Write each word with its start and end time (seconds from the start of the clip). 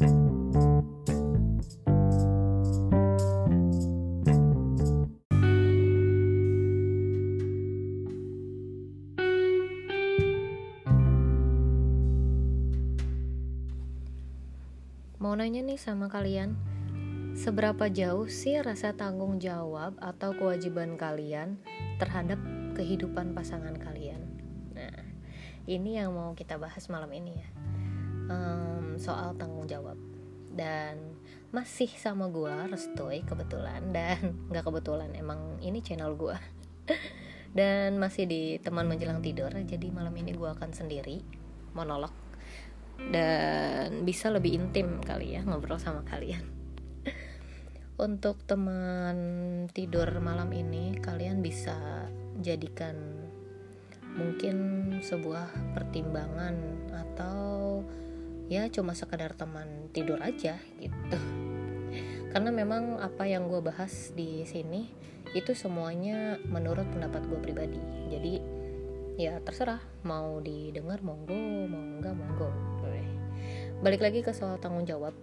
Mau 0.00 0.08
nanya 15.36 15.60
nih 15.60 15.76
sama 15.76 16.08
kalian, 16.08 16.56
seberapa 17.36 17.92
jauh 17.92 18.24
sih 18.24 18.56
rasa 18.56 18.96
tanggung 18.96 19.36
jawab 19.36 20.00
atau 20.00 20.32
kewajiban 20.32 20.96
kalian 20.96 21.60
terhadap 22.00 22.40
kehidupan 22.72 23.36
pasangan 23.36 23.76
kalian? 23.76 24.24
Nah, 24.72 24.96
ini 25.68 26.00
yang 26.00 26.16
mau 26.16 26.32
kita 26.32 26.56
bahas 26.56 26.88
malam 26.88 27.12
ini 27.12 27.36
ya, 27.36 27.48
um, 28.30 28.94
soal 28.96 29.34
tanggung 29.34 29.66
jawab. 29.66 29.98
Dan 30.54 31.18
masih 31.50 31.90
sama 31.98 32.30
gue 32.30 32.54
Restoy 32.70 33.26
kebetulan 33.26 33.90
dan 33.90 34.34
nggak 34.54 34.62
kebetulan 34.62 35.10
emang 35.18 35.58
ini 35.58 35.82
channel 35.82 36.14
gue 36.14 36.38
dan 37.58 37.98
masih 37.98 38.30
di 38.30 38.54
teman 38.62 38.86
menjelang 38.86 39.18
tidur 39.18 39.50
jadi 39.50 39.90
malam 39.90 40.14
ini 40.14 40.30
gue 40.30 40.46
akan 40.46 40.70
sendiri 40.70 41.18
monolog 41.74 42.14
dan 43.08 44.04
bisa 44.04 44.28
lebih 44.28 44.60
intim 44.60 45.00
kali 45.00 45.32
ya 45.32 45.40
ngobrol 45.40 45.80
sama 45.80 46.04
kalian. 46.04 46.44
Untuk 48.06 48.44
teman 48.44 49.16
tidur 49.72 50.08
malam 50.20 50.52
ini, 50.52 51.00
kalian 51.00 51.40
bisa 51.40 52.04
jadikan 52.44 53.24
mungkin 54.12 54.56
sebuah 55.00 55.72
pertimbangan 55.72 56.56
atau 56.92 57.80
ya 58.50 58.66
cuma 58.68 58.98
sekadar 58.98 59.38
teman 59.38 59.88
tidur 59.94 60.18
aja 60.18 60.58
gitu. 60.82 61.18
Karena 62.34 62.50
memang 62.50 62.98
apa 62.98 63.24
yang 63.30 63.46
gue 63.46 63.62
bahas 63.62 64.10
di 64.12 64.42
sini 64.44 64.90
itu 65.32 65.54
semuanya 65.54 66.42
menurut 66.50 66.90
pendapat 66.90 67.24
gue 67.30 67.38
pribadi. 67.38 67.80
Jadi 68.10 68.34
ya 69.16 69.38
terserah 69.40 69.80
mau 70.02 70.42
didengar 70.42 71.00
monggo, 71.00 71.38
mau 71.70 71.78
enggak 71.78 72.14
monggo 72.18 72.50
balik 73.80 74.04
lagi 74.04 74.20
ke 74.20 74.36
soal 74.36 74.60
tanggung 74.60 74.84
jawab 74.84 75.16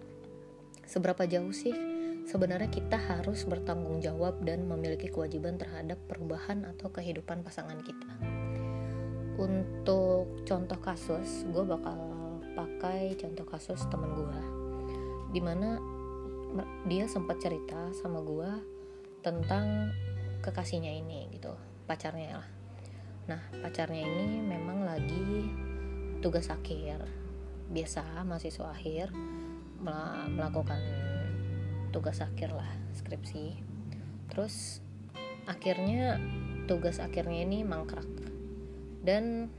seberapa 0.82 1.30
jauh 1.30 1.54
sih 1.54 1.78
sebenarnya 2.26 2.74
kita 2.74 2.98
harus 2.98 3.46
bertanggung 3.46 4.02
jawab 4.02 4.42
dan 4.42 4.66
memiliki 4.66 5.14
kewajiban 5.14 5.62
terhadap 5.62 6.02
perubahan 6.10 6.66
atau 6.66 6.90
kehidupan 6.90 7.46
pasangan 7.46 7.78
kita 7.86 8.12
untuk 9.38 10.42
contoh 10.42 10.80
kasus 10.82 11.46
gue 11.54 11.62
bakal 11.70 12.17
pakai 12.58 13.14
contoh 13.14 13.46
kasus 13.46 13.86
temen 13.94 14.18
gue 14.18 14.42
di 15.30 15.42
mana 15.44 15.78
dia 16.90 17.06
sempat 17.06 17.38
cerita 17.38 17.94
sama 17.94 18.24
gue 18.26 18.52
tentang 19.22 19.94
kekasihnya 20.42 20.90
ini 20.98 21.30
gitu. 21.36 21.54
Pacarnya 21.86 22.42
lah. 22.42 22.50
Nah 23.28 23.42
pacarnya 23.62 24.02
ini 24.08 24.42
memang 24.42 24.88
lagi 24.88 25.52
tugas 26.24 26.50
akhir. 26.50 27.06
Biasa 27.68 28.24
mahasiswa 28.24 28.72
akhir 28.72 29.12
melakukan 30.34 30.82
tugas 31.92 32.24
akhir 32.24 32.56
lah 32.56 32.72
skripsi. 32.96 33.60
Terus 34.32 34.80
akhirnya 35.46 36.18
tugas 36.66 37.04
akhirnya 37.04 37.44
ini 37.44 37.68
mangkrak. 37.68 38.08
Dan 39.04 39.52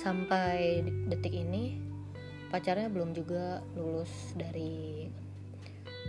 sampai 0.00 0.80
detik 1.12 1.36
ini 1.36 1.76
pacarnya 2.48 2.88
belum 2.88 3.12
juga 3.12 3.60
lulus 3.76 4.32
dari 4.32 5.04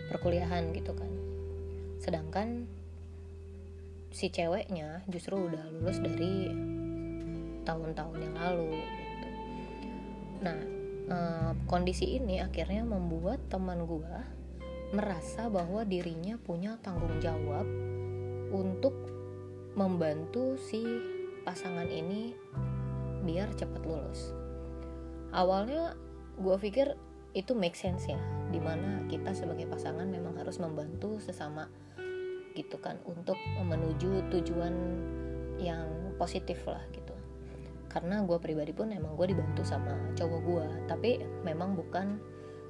perkuliahan 0.08 0.72
gitu 0.72 0.95
kan. 0.95 1.11
Sedangkan 2.00 2.64
si 4.16 4.31
ceweknya 4.31 5.03
justru 5.12 5.36
udah 5.36 5.68
lulus 5.75 6.00
dari 6.00 6.52
tahun-tahun 7.68 8.18
yang 8.19 8.35
lalu 8.35 8.79
Nah, 10.41 10.58
eh, 11.08 11.52
kondisi 11.69 12.18
ini 12.18 12.41
akhirnya 12.41 12.81
membuat 12.81 13.46
teman 13.47 13.85
gue 13.85 14.16
merasa 14.91 15.47
bahwa 15.47 15.85
dirinya 15.85 16.35
punya 16.41 16.75
tanggung 16.81 17.22
jawab 17.22 17.63
untuk 18.52 18.91
membantu 19.78 20.59
si 20.59 20.84
pasangan 21.46 21.88
ini 21.88 22.35
biar 23.24 23.54
cepat 23.56 23.82
lulus. 23.86 24.34
Awalnya 25.32 25.96
gue 26.42 26.56
pikir 26.59 26.98
itu 27.32 27.56
make 27.56 27.80
sense 27.80 28.09
ya, 28.12 28.20
di 28.52 28.59
mana 28.59 29.08
kita 29.08 29.32
sebagai 29.32 29.70
pasangan 29.72 30.06
memang 30.09 30.36
harus 30.36 30.59
membantu 30.59 31.22
sesama 31.24 31.72
gitu 32.52 32.76
kan 32.84 33.00
untuk 33.08 33.40
menuju 33.64 34.28
tujuan 34.28 34.76
yang 35.56 35.88
positif 36.20 36.59
lah 36.68 36.84
gitu 36.92 37.16
karena 37.92 38.24
gue 38.24 38.40
pribadi 38.40 38.72
pun 38.72 38.92
emang 38.92 39.20
gue 39.20 39.36
dibantu 39.36 39.68
sama 39.68 39.96
cowok 40.16 40.42
gue 40.48 40.68
tapi 40.88 41.12
memang 41.44 41.76
bukan 41.76 42.20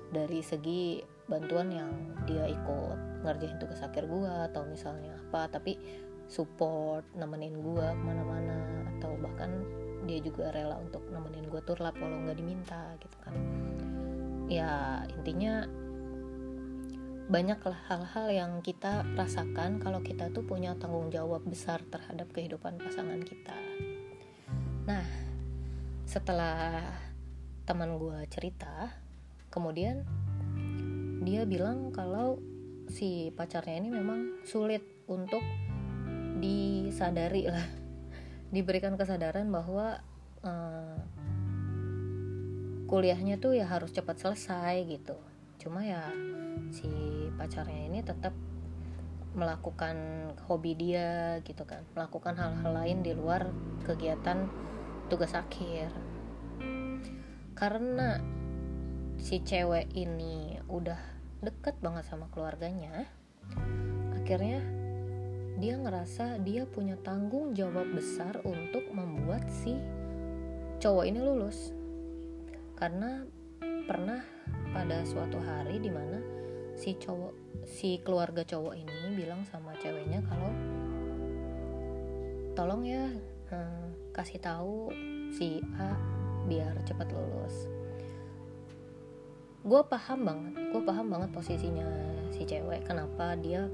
dari 0.10 0.42
segi 0.42 1.02
bantuan 1.30 1.70
yang 1.70 1.92
dia 2.26 2.50
ikut 2.50 3.24
ngerjain 3.24 3.58
tugas 3.62 3.86
akhir 3.86 4.10
gue 4.10 4.34
atau 4.52 4.66
misalnya 4.66 5.16
apa 5.30 5.48
tapi 5.48 5.78
support 6.26 7.06
nemenin 7.14 7.62
gue 7.62 7.86
ke 7.86 8.02
mana-mana 8.02 8.58
atau 8.98 9.14
bahkan 9.22 9.62
dia 10.06 10.20
juga 10.22 10.50
rela 10.50 10.78
untuk 10.82 11.06
nemenin 11.10 11.46
gue 11.46 11.62
turlap 11.62 11.94
walau 12.02 12.22
nggak 12.26 12.38
diminta 12.38 12.98
gitu 12.98 13.18
kan. 13.22 13.34
Ya 14.50 15.06
intinya 15.14 15.66
banyaklah 17.32 17.80
hal-hal 17.88 18.28
yang 18.28 18.52
kita 18.60 19.08
rasakan 19.16 19.80
kalau 19.80 20.04
kita 20.04 20.28
tuh 20.36 20.44
punya 20.44 20.76
tanggung 20.76 21.08
jawab 21.08 21.40
besar 21.48 21.80
terhadap 21.88 22.28
kehidupan 22.36 22.76
pasangan 22.76 23.24
kita. 23.24 23.56
Nah, 24.84 25.08
setelah 26.04 26.84
teman 27.64 27.96
gue 27.96 28.28
cerita, 28.28 28.92
kemudian 29.48 30.04
dia 31.24 31.48
bilang 31.48 31.96
kalau 31.96 32.36
si 32.92 33.32
pacarnya 33.32 33.80
ini 33.80 33.90
memang 33.96 34.44
sulit 34.44 34.84
untuk 35.08 35.40
disadari 36.44 37.48
lah, 37.48 37.64
diberikan 38.52 39.00
kesadaran 39.00 39.48
bahwa 39.50 40.04
uh, 40.44 41.00
kuliahnya 42.92 43.40
tuh 43.40 43.56
ya 43.56 43.66
harus 43.66 43.96
cepat 43.96 44.20
selesai 44.20 44.84
gitu. 44.88 45.16
Cuma 45.58 45.82
ya 45.88 46.12
si 46.70 46.92
pacarnya 47.40 47.88
ini 47.88 48.04
tetap 48.04 48.36
melakukan 49.32 49.96
hobi 50.52 50.76
dia 50.76 51.40
gitu 51.48 51.64
kan 51.64 51.88
melakukan 51.96 52.36
hal-hal 52.36 52.72
lain 52.76 53.00
di 53.00 53.16
luar 53.16 53.48
kegiatan 53.88 54.52
tugas 55.08 55.32
akhir 55.32 55.88
karena 57.56 58.20
si 59.16 59.40
cewek 59.40 59.88
ini 59.96 60.60
udah 60.68 61.00
deket 61.40 61.80
banget 61.80 62.04
sama 62.12 62.28
keluarganya 62.28 63.08
akhirnya 64.20 64.60
dia 65.60 65.76
ngerasa 65.76 66.40
dia 66.40 66.64
punya 66.64 66.96
tanggung 67.02 67.52
jawab 67.52 67.92
besar 67.92 68.40
untuk 68.48 68.88
membuat 68.94 69.44
si 69.52 69.76
cowok 70.80 71.04
ini 71.10 71.20
lulus. 71.20 71.76
Karena 72.78 73.22
pernah 73.86 74.24
pada 74.72 75.04
suatu 75.04 75.38
hari 75.42 75.78
di 75.84 75.92
mana 75.92 76.18
si 76.74 76.96
cowok 76.96 77.66
si 77.68 78.00
keluarga 78.02 78.42
cowok 78.48 78.74
ini 78.74 79.14
bilang 79.14 79.44
sama 79.52 79.76
ceweknya 79.78 80.24
kalau 80.26 80.52
tolong 82.56 82.82
ya 82.88 83.12
hmm, 83.52 84.16
kasih 84.16 84.40
tahu 84.42 84.90
si 85.36 85.62
A 85.78 85.94
biar 86.48 86.74
cepat 86.88 87.12
lulus. 87.12 87.70
Gue 89.62 89.82
paham 89.86 90.26
banget 90.26 90.54
gue 90.74 90.82
paham 90.82 91.14
banget 91.14 91.30
posisinya 91.36 91.86
si 92.34 92.48
cewek 92.48 92.82
kenapa 92.88 93.38
dia 93.38 93.70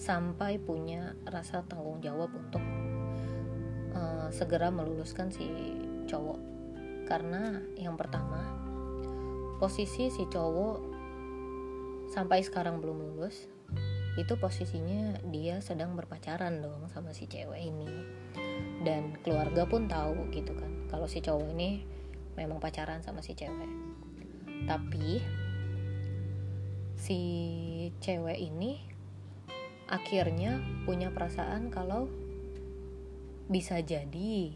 sampai 0.00 0.56
punya 0.56 1.12
rasa 1.28 1.60
tanggung 1.68 2.00
jawab 2.00 2.32
untuk 2.32 2.64
uh, 3.92 4.32
segera 4.32 4.72
meluluskan 4.72 5.28
si 5.28 5.76
cowok. 6.08 6.40
Karena 7.04 7.60
yang 7.76 8.00
pertama 8.00 8.40
posisi 9.60 10.08
si 10.08 10.24
cowok 10.24 10.88
sampai 12.08 12.40
sekarang 12.40 12.80
belum 12.80 13.12
lulus 13.12 13.44
itu 14.18 14.34
posisinya 14.40 15.20
dia 15.30 15.60
sedang 15.60 15.94
berpacaran 15.94 16.64
dong 16.64 16.88
sama 16.88 17.12
si 17.12 17.28
cewek 17.28 17.60
ini. 17.60 17.92
Dan 18.80 19.20
keluarga 19.20 19.68
pun 19.68 19.84
tahu 19.84 20.32
gitu 20.32 20.56
kan 20.56 20.88
kalau 20.88 21.04
si 21.04 21.20
cowok 21.20 21.52
ini 21.52 21.84
memang 22.40 22.56
pacaran 22.56 23.04
sama 23.04 23.20
si 23.20 23.36
cewek. 23.36 23.68
Tapi 24.64 25.20
si 26.96 27.20
cewek 28.00 28.40
ini 28.40 28.89
akhirnya 29.90 30.62
punya 30.86 31.10
perasaan 31.10 31.68
kalau 31.68 32.06
bisa 33.50 33.82
jadi 33.82 34.54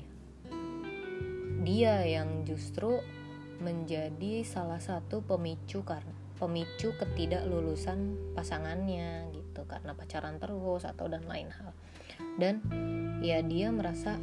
dia 1.66 1.94
yang 2.06 2.46
justru 2.46 3.02
menjadi 3.58 4.46
salah 4.46 4.78
satu 4.78 5.26
pemicu 5.26 5.82
karena 5.82 6.14
pemicu 6.38 6.94
ketidaklulusan 6.98 8.34
pasangannya 8.38 9.30
gitu 9.34 9.66
karena 9.66 9.94
pacaran 9.94 10.38
terus 10.38 10.82
atau 10.86 11.06
dan 11.06 11.24
lain 11.26 11.50
hal. 11.50 11.70
Dan 12.38 12.60
ya 13.22 13.40
dia 13.40 13.70
merasa 13.70 14.18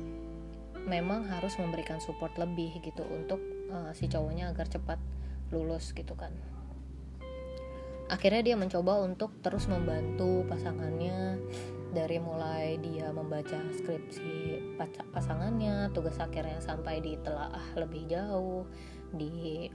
memang 0.86 1.28
harus 1.28 1.56
memberikan 1.58 2.00
support 2.04 2.36
lebih 2.38 2.78
gitu 2.84 3.04
untuk 3.08 3.40
uh, 3.72 3.92
si 3.96 4.12
cowoknya 4.12 4.52
agar 4.52 4.68
cepat 4.68 5.00
lulus 5.52 5.92
gitu 5.94 6.16
kan 6.16 6.32
akhirnya 8.12 8.44
dia 8.44 8.56
mencoba 8.60 9.00
untuk 9.08 9.32
terus 9.40 9.72
membantu 9.72 10.44
pasangannya 10.52 11.40
dari 11.96 12.20
mulai 12.20 12.76
dia 12.84 13.12
membaca 13.12 13.56
skripsi 13.72 14.76
pasangannya 15.16 15.92
tugas 15.96 16.20
akhirnya 16.20 16.60
sampai 16.60 17.00
ditelaah 17.00 17.64
lebih 17.80 18.12
jauh 18.12 18.68
di 19.16 19.68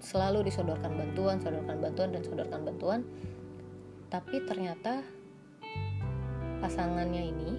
selalu 0.00 0.48
disodorkan 0.48 0.96
bantuan, 0.96 1.36
sodorkan 1.44 1.78
bantuan 1.80 2.08
dan 2.16 2.22
sodorkan 2.24 2.60
bantuan. 2.64 3.00
Tapi 4.08 4.42
ternyata 4.48 5.04
pasangannya 6.64 7.22
ini 7.30 7.50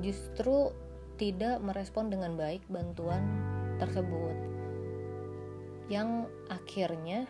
justru 0.00 0.70
tidak 1.18 1.60
merespon 1.60 2.08
dengan 2.08 2.38
baik 2.38 2.62
bantuan 2.70 3.26
tersebut. 3.82 4.34
Yang 5.90 6.30
akhirnya 6.48 7.26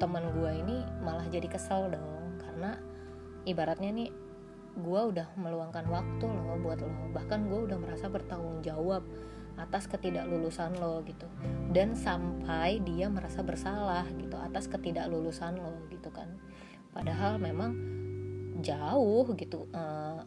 teman 0.00 0.32
gue 0.32 0.50
ini 0.64 0.80
malah 1.04 1.28
jadi 1.28 1.44
kesel 1.44 1.92
dong 1.92 2.40
karena 2.40 2.80
ibaratnya 3.44 3.92
nih 3.92 4.10
gue 4.80 5.00
udah 5.12 5.28
meluangkan 5.36 5.84
waktu 5.90 6.24
loh 6.24 6.56
buat 6.62 6.80
lo. 6.80 7.12
Bahkan 7.12 7.50
gue 7.50 7.60
udah 7.70 7.78
merasa 7.78 8.08
bertanggung 8.08 8.64
jawab 8.64 9.04
atas 9.60 9.90
ketidaklulusan 9.90 10.80
lo 10.80 11.04
gitu. 11.04 11.28
Dan 11.68 11.92
sampai 11.92 12.80
dia 12.80 13.12
merasa 13.12 13.44
bersalah 13.44 14.08
gitu 14.16 14.40
atas 14.40 14.70
ketidaklulusan 14.70 15.60
lo 15.60 15.84
gitu 15.92 16.08
kan. 16.08 16.32
Padahal 16.96 17.36
memang 17.36 17.76
jauh 18.60 19.24
gitu 19.36 19.68
uh, 19.72 20.20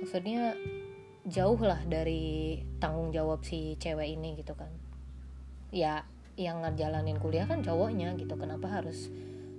maksudnya 0.00 0.56
jauh 1.26 1.58
lah 1.58 1.82
dari 1.84 2.64
tanggung 2.80 3.12
jawab 3.12 3.42
si 3.42 3.78
cewek 3.80 4.14
ini 4.14 4.36
gitu 4.36 4.52
kan. 4.52 4.70
Ya 5.72 6.06
yang 6.36 6.60
ngejalanin 6.60 7.16
kuliah 7.16 7.48
kan 7.48 7.64
cowoknya 7.64 8.12
gitu. 8.20 8.36
Kenapa 8.36 8.68
harus 8.68 9.08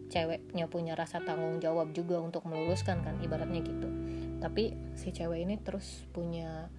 ceweknya 0.08 0.72
punya 0.72 0.96
rasa 0.96 1.20
tanggung 1.20 1.60
jawab 1.60 1.92
juga 1.92 2.22
untuk 2.24 2.48
meluluskan 2.48 3.04
kan 3.04 3.20
ibaratnya 3.20 3.60
gitu. 3.66 3.90
Tapi 4.40 4.78
si 4.96 5.12
cewek 5.12 5.44
ini 5.44 5.60
terus 5.60 6.06
punya 6.14 6.72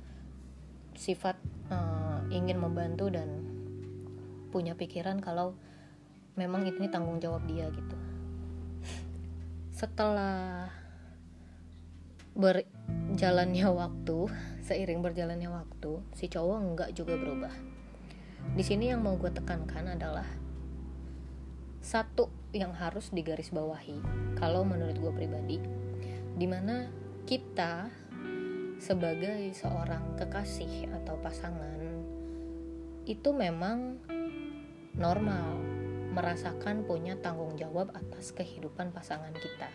sifat 0.97 1.37
uh, 1.71 2.25
ingin 2.33 2.59
membantu 2.59 3.13
dan 3.13 3.29
punya 4.49 4.73
pikiran 4.73 5.21
kalau 5.21 5.53
memang 6.39 6.65
ini 6.65 6.89
tanggung 6.89 7.21
jawab 7.21 7.45
dia 7.45 7.69
gitu. 7.69 7.97
Setelah 9.75 10.73
berjalannya 12.39 13.67
waktu 13.67 14.19
seiring 14.67 15.03
berjalannya 15.03 15.51
waktu 15.51 15.91
si 16.15 16.31
cowok 16.31 16.59
enggak 16.63 16.91
juga 16.95 17.19
berubah 17.19 17.78
di 18.53 18.63
sini 18.65 18.93
yang 18.93 19.05
mau 19.05 19.17
gue 19.17 19.33
tekankan 19.33 19.97
adalah 19.97 20.29
satu 21.83 22.29
yang 22.53 22.73
harus 22.73 23.13
digarisbawahi 23.13 24.01
kalau 24.37 24.65
menurut 24.65 24.97
gue 24.97 25.13
pribadi 25.13 25.59
di 26.39 26.47
mana 26.47 26.89
kita 27.29 27.91
sebagai 28.79 29.53
seorang 29.53 30.17
kekasih 30.17 30.89
atau 31.03 31.19
pasangan 31.19 31.81
itu 33.09 33.33
memang 33.33 33.97
normal 34.95 35.57
merasakan 36.13 36.83
punya 36.85 37.17
tanggung 37.21 37.55
jawab 37.55 37.95
atas 37.95 38.35
kehidupan 38.35 38.91
pasangan 38.91 39.33
kita. 39.33 39.71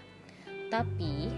Tapi 0.68 1.32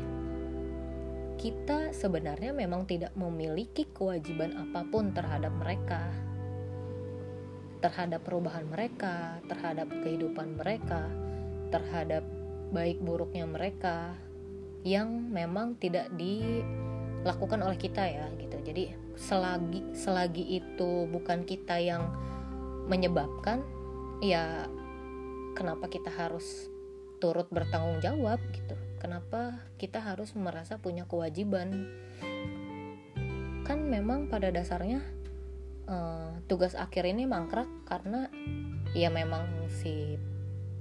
kita 1.37 1.93
sebenarnya 1.93 2.55
memang 2.55 2.87
tidak 2.89 3.13
memiliki 3.13 3.85
kewajiban 3.91 4.55
apa 4.55 4.81
pun 4.87 5.13
terhadap 5.13 5.53
mereka. 5.53 6.01
Terhadap 7.85 8.25
perubahan 8.25 8.65
mereka, 8.65 9.37
terhadap 9.45 9.85
kehidupan 10.01 10.57
mereka, 10.57 11.05
terhadap 11.69 12.25
baik 12.73 12.97
buruknya 12.97 13.45
mereka 13.45 14.17
yang 14.81 15.29
memang 15.29 15.77
tidak 15.77 16.09
di 16.17 16.65
lakukan 17.21 17.61
oleh 17.61 17.77
kita 17.77 18.01
ya 18.09 18.25
gitu. 18.41 18.57
Jadi 18.65 18.83
selagi 19.13 19.93
selagi 19.93 20.61
itu 20.61 21.05
bukan 21.13 21.45
kita 21.45 21.77
yang 21.77 22.09
menyebabkan 22.89 23.61
ya 24.21 24.65
kenapa 25.53 25.85
kita 25.85 26.09
harus 26.09 26.69
turut 27.21 27.49
bertanggung 27.53 28.01
jawab 28.01 28.41
gitu? 28.53 28.73
Kenapa 28.97 29.61
kita 29.77 30.01
harus 30.01 30.33
merasa 30.33 30.81
punya 30.81 31.05
kewajiban? 31.05 31.85
Kan 33.65 33.89
memang 33.89 34.29
pada 34.29 34.49
dasarnya 34.49 35.01
uh, 35.89 36.37
tugas 36.45 36.73
akhir 36.77 37.05
ini 37.05 37.25
mangkrak 37.25 37.67
karena 37.85 38.29
ya 38.93 39.09
memang 39.11 39.69
si 39.69 40.17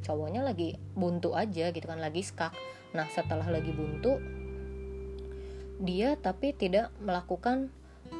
cowoknya 0.04 0.44
lagi 0.44 0.76
buntu 0.92 1.32
aja 1.32 1.72
gitu 1.72 1.86
kan 1.88 1.98
lagi 1.98 2.20
skak. 2.20 2.52
Nah 2.92 3.08
setelah 3.08 3.48
lagi 3.48 3.72
buntu 3.72 4.20
dia 5.82 6.14
tapi 6.20 6.54
tidak 6.54 6.94
melakukan 7.02 7.72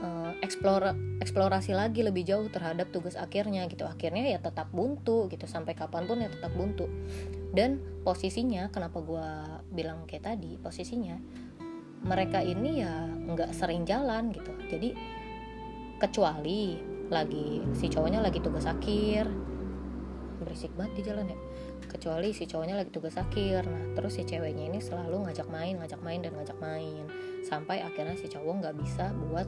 uh, 0.02 0.32
eksplora, 0.42 0.96
eksplorasi 1.20 1.76
lagi 1.76 2.02
lebih 2.02 2.26
jauh 2.26 2.48
terhadap 2.48 2.90
tugas 2.90 3.14
akhirnya 3.14 3.68
gitu. 3.68 3.84
Akhirnya 3.84 4.24
ya 4.26 4.40
tetap 4.40 4.72
buntu 4.72 5.28
gitu 5.28 5.44
sampai 5.44 5.76
kapan 5.76 6.08
pun 6.08 6.18
ya 6.24 6.32
tetap 6.32 6.50
buntu. 6.56 6.88
Dan 7.54 7.78
posisinya 8.02 8.72
kenapa 8.74 8.98
gue 8.98 9.28
bilang 9.70 10.08
kayak 10.10 10.34
tadi 10.34 10.58
posisinya 10.58 11.20
mereka 12.04 12.44
ini 12.44 12.84
ya 12.84 13.06
nggak 13.06 13.54
sering 13.54 13.86
jalan 13.86 14.34
gitu. 14.34 14.52
Jadi 14.68 15.22
kecuali 16.00 16.78
lagi 17.12 17.62
si 17.76 17.86
cowoknya 17.90 18.20
lagi 18.20 18.40
tugas 18.40 18.66
akhir. 18.66 19.28
Berisik 20.42 20.74
banget 20.74 20.92
di 20.98 21.02
jalan 21.06 21.30
ya. 21.30 21.38
Kecuali 21.86 22.34
si 22.34 22.44
cowoknya 22.44 22.74
lagi 22.80 22.90
tugas 22.90 23.14
akhir. 23.14 23.68
Nah 23.68 23.94
terus 23.94 24.18
si 24.18 24.22
ceweknya 24.26 24.68
ini 24.68 24.78
selalu 24.82 25.28
ngajak 25.28 25.48
main 25.48 25.78
ngajak 25.78 26.00
main 26.02 26.20
dan 26.24 26.32
ngajak 26.34 26.58
main. 26.58 27.04
Sampai 27.46 27.80
akhirnya 27.84 28.18
si 28.18 28.26
cowok 28.26 28.54
nggak 28.64 28.76
bisa 28.80 29.14
buat 29.30 29.46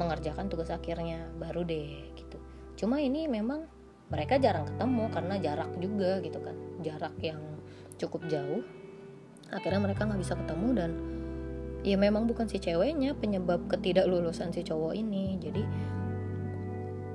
mengerjakan 0.00 0.50
tugas 0.50 0.74
akhirnya. 0.74 1.30
Baru 1.38 1.62
deh 1.62 2.10
gitu. 2.18 2.38
Cuma 2.74 2.98
ini 2.98 3.30
memang 3.30 3.64
mereka 4.10 4.36
jarang 4.36 4.68
ketemu 4.68 5.04
karena 5.14 5.34
jarak 5.40 5.70
juga 5.78 6.18
gitu 6.20 6.38
kan. 6.42 6.56
Jarak 6.82 7.14
yang 7.22 7.40
cukup 7.96 8.26
jauh 8.26 8.62
akhirnya 9.54 9.80
mereka 9.82 10.08
nggak 10.08 10.20
bisa 10.20 10.34
ketemu 10.34 10.68
dan 10.74 10.90
ya 11.84 12.00
memang 12.00 12.24
bukan 12.24 12.48
si 12.48 12.56
ceweknya 12.56 13.12
penyebab 13.12 13.68
ketidaklulusan 13.68 14.56
si 14.56 14.64
cowok 14.64 14.96
ini. 14.96 15.36
Jadi 15.36 15.62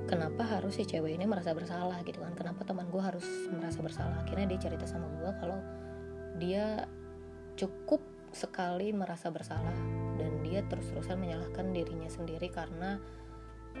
kenapa 0.06 0.46
harus 0.46 0.78
si 0.78 0.86
cewek 0.86 1.18
ini 1.18 1.26
merasa 1.26 1.50
bersalah 1.50 1.98
gitu 2.06 2.22
kan? 2.22 2.32
Kenapa 2.38 2.62
teman 2.62 2.86
gue 2.86 3.02
harus 3.02 3.26
merasa 3.50 3.82
bersalah? 3.82 4.22
Akhirnya 4.22 4.46
dia 4.46 4.70
cerita 4.70 4.86
sama 4.86 5.10
gue 5.18 5.30
kalau 5.42 5.58
dia 6.38 6.86
cukup 7.58 8.00
sekali 8.30 8.94
merasa 8.94 9.26
bersalah 9.34 9.74
dan 10.14 10.38
dia 10.46 10.62
terus-terusan 10.70 11.18
menyalahkan 11.18 11.74
dirinya 11.74 12.06
sendiri 12.06 12.46
karena 12.46 13.02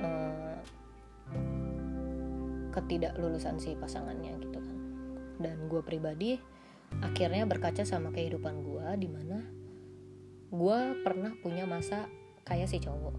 uh, 0.02 0.58
ketidaklulusan 2.74 3.62
si 3.62 3.78
pasangannya 3.78 4.42
gitu 4.42 4.58
kan. 4.58 4.76
Dan 5.38 5.70
gue 5.70 5.86
pribadi 5.86 6.34
akhirnya 6.98 7.46
berkaca 7.46 7.86
sama 7.86 8.10
kehidupan 8.10 8.66
gue 8.66 8.86
di 8.98 9.06
mana 9.06 9.59
gue 10.50 10.78
pernah 11.06 11.30
punya 11.38 11.62
masa 11.62 12.10
kayak 12.42 12.66
si 12.66 12.82
cowok. 12.82 13.14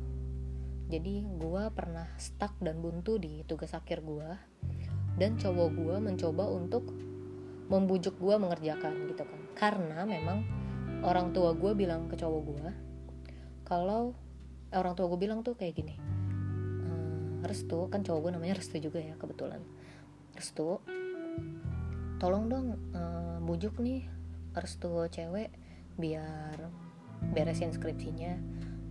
Jadi 0.91 1.23
gue 1.23 1.63
pernah 1.71 2.11
stuck 2.19 2.59
dan 2.59 2.83
buntu 2.83 3.15
di 3.15 3.47
tugas 3.47 3.71
akhir 3.71 4.03
gue 4.03 4.29
dan 5.15 5.39
cowok 5.39 5.69
gue 5.71 5.95
mencoba 6.03 6.43
untuk 6.51 6.91
membujuk 7.71 8.19
gue 8.19 8.35
mengerjakan 8.35 9.07
gitu 9.07 9.23
kan. 9.23 9.41
Karena 9.55 10.03
memang 10.03 10.43
orang 11.07 11.31
tua 11.31 11.55
gue 11.55 11.71
bilang 11.71 12.11
ke 12.11 12.19
cowok 12.19 12.41
gue 12.43 12.67
kalau 13.63 14.11
eh, 14.67 14.75
orang 14.75 14.93
tua 14.99 15.07
gue 15.07 15.19
bilang 15.19 15.39
tuh 15.41 15.55
kayak 15.55 15.79
gini 15.79 15.95
ehm, 16.83 17.47
restu 17.47 17.87
kan 17.87 18.03
cowok 18.03 18.27
gue 18.27 18.31
namanya 18.35 18.59
restu 18.59 18.75
juga 18.83 18.99
ya 18.99 19.15
kebetulan. 19.15 19.63
Restu 20.35 20.83
tolong 22.21 22.45
dong 22.51 22.67
uh, 22.93 23.41
bujuk 23.41 23.81
nih 23.81 24.05
restu 24.53 25.09
cewek 25.09 25.49
biar 25.97 26.69
beresin 27.29 27.69
skripsinya. 27.69 28.37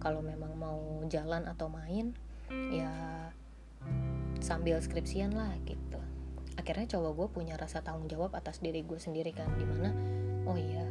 Kalau 0.00 0.24
memang 0.24 0.56
mau 0.56 0.80
jalan 1.10 1.44
atau 1.44 1.68
main 1.68 2.16
ya 2.50 2.90
sambil 4.40 4.80
skripsian 4.80 5.34
lah 5.34 5.52
gitu. 5.68 6.00
Akhirnya 6.56 6.88
cowok 6.96 7.12
gue 7.16 7.28
punya 7.30 7.54
rasa 7.58 7.84
tanggung 7.84 8.08
jawab 8.08 8.32
atas 8.32 8.62
diri 8.62 8.86
gue 8.86 8.96
sendiri 8.96 9.34
kan 9.34 9.50
di 9.58 9.66
mana 9.66 9.90
oh 10.48 10.56
iya 10.56 10.86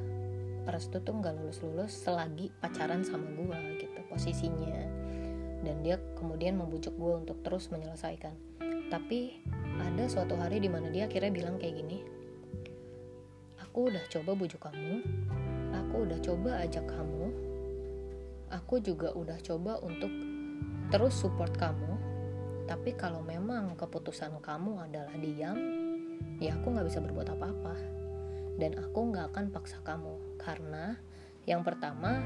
Restu 0.70 1.02
tuh 1.02 1.18
nggak 1.18 1.34
lulus 1.42 1.66
lulus 1.66 1.92
selagi 2.06 2.54
pacaran 2.62 3.02
sama 3.02 3.26
gue 3.34 3.58
gitu 3.82 4.00
posisinya. 4.06 4.86
Dan 5.60 5.84
dia 5.84 6.00
kemudian 6.16 6.56
membujuk 6.56 6.94
gue 6.96 7.14
untuk 7.20 7.42
terus 7.42 7.68
menyelesaikan. 7.74 8.32
Tapi 8.94 9.42
ada 9.80 10.06
suatu 10.06 10.38
hari 10.38 10.62
di 10.62 10.70
mana 10.70 10.92
dia 10.94 11.10
akhirnya 11.10 11.32
bilang 11.34 11.56
kayak 11.58 11.76
gini 11.82 12.20
aku 13.70 13.94
udah 13.94 14.02
coba 14.10 14.34
bujuk 14.34 14.60
kamu 14.66 15.00
udah 16.06 16.20
coba 16.24 16.64
ajak 16.64 16.86
kamu 16.88 17.50
aku 18.50 18.82
juga 18.82 19.14
udah 19.14 19.38
coba 19.42 19.78
untuk 19.86 20.10
terus 20.90 21.14
support 21.14 21.54
kamu. 21.56 21.98
Tapi 22.70 22.94
kalau 22.98 23.26
memang 23.26 23.74
keputusan 23.78 24.38
kamu 24.42 24.90
adalah 24.90 25.14
diam 25.18 25.58
ya 26.38 26.54
aku 26.54 26.74
nggak 26.74 26.88
bisa 26.90 27.00
berbuat 27.02 27.30
apa-apa. 27.34 27.76
Dan 28.60 28.76
aku 28.76 29.00
nggak 29.14 29.34
akan 29.34 29.46
paksa 29.54 29.80
kamu. 29.86 30.38
Karena 30.38 30.98
yang 31.48 31.66
pertama 31.66 32.22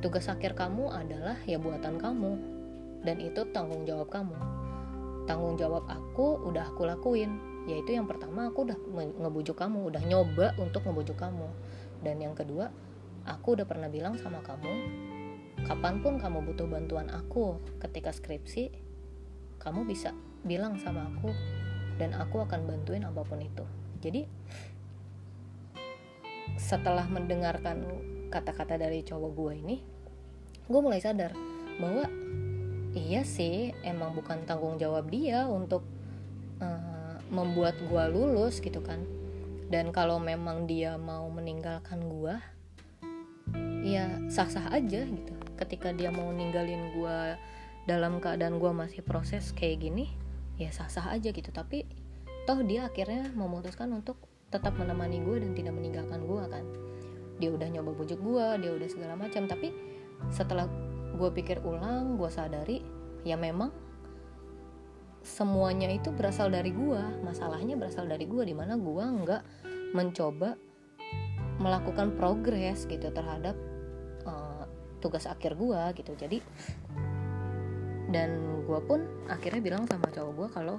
tugas 0.00 0.26
akhir 0.30 0.56
kamu 0.56 0.90
adalah 0.90 1.36
ya 1.46 1.60
buatan 1.60 1.98
kamu. 2.00 2.32
Dan 3.06 3.22
itu 3.22 3.46
tanggung 3.54 3.86
jawab 3.86 4.10
kamu. 4.10 4.34
Tanggung 5.26 5.58
jawab 5.58 5.86
aku 5.86 6.42
udah 6.48 6.70
aku 6.74 6.86
lakuin. 6.86 7.38
Yaitu 7.66 7.98
yang 7.98 8.06
pertama 8.06 8.50
aku 8.50 8.66
udah 8.66 8.78
ngebujuk 8.94 9.58
kamu 9.58 9.90
udah 9.90 10.02
nyoba 10.06 10.54
untuk 10.58 10.86
ngebujuk 10.86 11.18
kamu 11.18 11.50
dan 12.06 12.22
yang 12.22 12.38
kedua 12.38 12.70
aku 13.26 13.58
udah 13.58 13.66
pernah 13.66 13.90
bilang 13.90 14.14
sama 14.22 14.38
kamu 14.46 14.70
kapan 15.66 15.98
pun 15.98 16.22
kamu 16.22 16.46
butuh 16.46 16.70
bantuan 16.70 17.10
aku 17.10 17.58
ketika 17.82 18.14
skripsi 18.14 18.70
kamu 19.58 19.82
bisa 19.82 20.14
bilang 20.46 20.78
sama 20.78 21.10
aku 21.10 21.34
dan 21.98 22.14
aku 22.14 22.44
akan 22.44 22.68
bantuin 22.70 23.02
apa 23.02 23.24
pun 23.26 23.42
itu. 23.42 23.64
Jadi 23.98 24.22
setelah 26.54 27.02
mendengarkan 27.10 27.82
kata-kata 28.30 28.78
dari 28.78 29.02
cowok 29.02 29.30
gue 29.34 29.52
ini 29.58 29.76
gue 30.66 30.80
mulai 30.80 31.02
sadar 31.02 31.34
bahwa 31.82 32.06
iya 32.94 33.26
sih 33.26 33.74
emang 33.82 34.14
bukan 34.14 34.46
tanggung 34.46 34.78
jawab 34.78 35.10
dia 35.10 35.50
untuk 35.50 35.82
uh, 36.62 37.18
membuat 37.28 37.76
gue 37.82 38.04
lulus 38.14 38.62
gitu 38.62 38.78
kan 38.82 39.02
dan 39.66 39.90
kalau 39.90 40.22
memang 40.22 40.70
dia 40.70 40.94
mau 40.94 41.26
meninggalkan 41.26 42.06
gue 42.06 42.34
ya 43.86 44.18
sah-sah 44.30 44.70
aja 44.74 45.06
gitu. 45.06 45.34
Ketika 45.58 45.94
dia 45.94 46.10
mau 46.10 46.30
ninggalin 46.30 46.94
gue 46.94 47.18
dalam 47.86 48.18
keadaan 48.18 48.58
gue 48.58 48.72
masih 48.74 49.02
proses 49.06 49.54
kayak 49.54 49.86
gini 49.86 50.10
ya 50.58 50.70
sah-sah 50.70 51.14
aja 51.14 51.30
gitu. 51.30 51.50
Tapi 51.50 51.86
toh 52.46 52.62
dia 52.62 52.86
akhirnya 52.86 53.30
memutuskan 53.34 53.90
untuk 53.94 54.22
tetap 54.50 54.78
menemani 54.78 55.22
gue 55.22 55.42
dan 55.42 55.52
tidak 55.54 55.74
meninggalkan 55.74 56.22
gue 56.26 56.44
kan. 56.46 56.64
Dia 57.42 57.50
udah 57.54 57.68
nyoba 57.70 57.90
bujuk 57.94 58.22
gue 58.22 58.46
dia 58.62 58.70
udah 58.70 58.88
segala 58.90 59.14
macam. 59.18 59.50
Tapi 59.50 59.70
setelah 60.30 60.70
gue 61.16 61.30
pikir 61.34 61.62
ulang 61.62 62.18
gue 62.18 62.30
sadari 62.30 62.82
ya 63.26 63.34
memang 63.34 63.70
semuanya 65.26 65.90
itu 65.90 66.14
berasal 66.14 66.54
dari 66.54 66.70
gue 66.70 67.02
masalahnya 67.26 67.74
berasal 67.74 68.06
dari 68.06 68.30
gue 68.30 68.46
di 68.46 68.54
mana 68.54 68.78
gue 68.78 69.04
nggak 69.26 69.42
mencoba 69.90 70.54
melakukan 71.58 72.14
progres 72.14 72.86
gitu 72.86 73.10
terhadap 73.10 73.58
uh, 74.22 74.70
tugas 75.02 75.26
akhir 75.26 75.58
gue 75.58 75.80
gitu. 75.98 76.12
Jadi 76.14 76.38
dan 78.14 78.62
gue 78.62 78.80
pun 78.86 79.02
akhirnya 79.26 79.58
bilang 79.58 79.82
sama 79.90 80.06
cowok 80.14 80.32
gue 80.38 80.48
kalau 80.54 80.76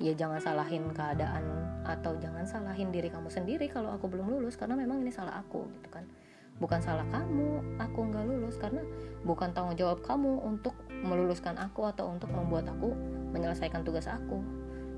ya 0.00 0.16
jangan 0.16 0.40
salahin 0.40 0.88
keadaan 0.90 1.44
atau 1.84 2.16
jangan 2.16 2.48
salahin 2.48 2.88
diri 2.88 3.12
kamu 3.12 3.28
sendiri 3.28 3.68
kalau 3.68 3.92
aku 3.92 4.08
belum 4.08 4.32
lulus 4.32 4.56
karena 4.56 4.74
memang 4.80 5.04
ini 5.04 5.12
salah 5.12 5.44
aku 5.44 5.68
gitu 5.76 5.92
kan. 5.92 6.08
Bukan 6.54 6.78
salah 6.78 7.04
kamu 7.10 7.76
aku 7.82 8.00
nggak 8.14 8.24
lulus 8.24 8.56
karena 8.56 8.80
bukan 9.26 9.50
tanggung 9.50 9.74
jawab 9.74 10.00
kamu 10.06 10.38
untuk 10.40 10.72
meluluskan 11.02 11.58
aku 11.58 11.84
atau 11.90 12.14
untuk 12.14 12.30
membuat 12.30 12.70
aku 12.70 12.94
menyelesaikan 13.34 13.82
tugas 13.82 14.06
aku. 14.06 14.38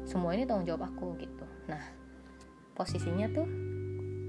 Semua 0.04 0.36
ini 0.36 0.44
tanggung 0.44 0.68
jawab 0.68 0.92
aku 0.92 1.16
gitu. 1.16 1.48
Nah 1.72 1.80
posisinya 2.76 3.32
tuh 3.32 3.48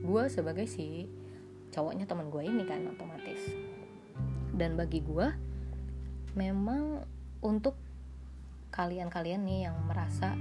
gue 0.07 0.23
sebagai 0.31 0.63
si 0.71 1.11
cowoknya 1.75 2.07
teman 2.07 2.31
gue 2.31 2.47
ini 2.47 2.63
kan 2.63 2.87
otomatis. 2.87 3.43
Dan 4.55 4.79
bagi 4.79 5.03
gue 5.03 5.27
memang 6.39 7.03
untuk 7.43 7.75
kalian-kalian 8.71 9.43
nih 9.43 9.59
yang 9.69 9.77
merasa 9.85 10.33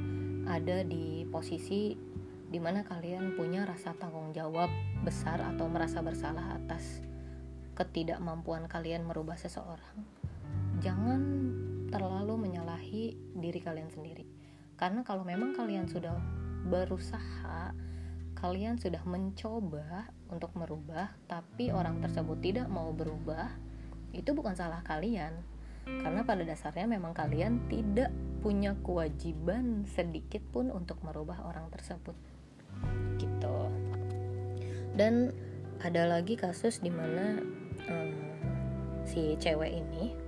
ada 0.47 0.87
di 0.87 1.27
posisi 1.27 1.99
di 2.47 2.63
mana 2.63 2.87
kalian 2.87 3.35
punya 3.35 3.67
rasa 3.67 3.91
tanggung 3.99 4.31
jawab 4.31 4.71
besar 5.03 5.43
atau 5.43 5.67
merasa 5.67 5.99
bersalah 5.99 6.55
atas 6.55 7.03
ketidakmampuan 7.75 8.71
kalian 8.71 9.03
merubah 9.03 9.35
seseorang 9.35 10.07
jangan 10.79 11.21
terlalu 11.91 12.35
menyalahi 12.49 13.15
diri 13.37 13.61
kalian 13.63 13.91
sendiri. 13.91 14.27
Karena 14.77 15.01
kalau 15.07 15.25
memang 15.25 15.57
kalian 15.57 15.89
sudah 15.89 16.15
berusaha 16.67 17.73
kalian 18.37 18.77
sudah 18.77 19.01
mencoba 19.09 20.13
untuk 20.29 20.53
merubah 20.61 21.09
tapi 21.25 21.73
orang 21.73 22.05
tersebut 22.05 22.37
tidak 22.45 22.69
mau 22.69 22.93
berubah 22.93 23.49
itu 24.13 24.37
bukan 24.37 24.53
salah 24.53 24.85
kalian. 24.85 25.33
Karena 25.87 26.27
pada 26.27 26.43
dasarnya 26.43 26.91
memang 26.91 27.15
kalian 27.15 27.71
tidak 27.71 28.11
punya 28.43 28.75
kewajiban 28.83 29.87
sedikit 29.87 30.43
pun 30.51 30.75
untuk 30.75 30.99
merubah 31.07 31.47
orang 31.47 31.71
tersebut. 31.71 32.15
Gitu. 33.23 33.59
Dan 34.99 35.31
ada 35.79 36.11
lagi 36.11 36.35
kasus 36.35 36.83
di 36.83 36.91
mana 36.91 37.39
um, 37.87 38.11
si 39.07 39.39
cewek 39.39 39.71
ini 39.71 40.26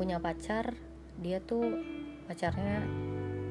punya 0.00 0.16
pacar 0.16 0.72
dia 1.20 1.44
tuh 1.44 1.76
pacarnya 2.24 2.88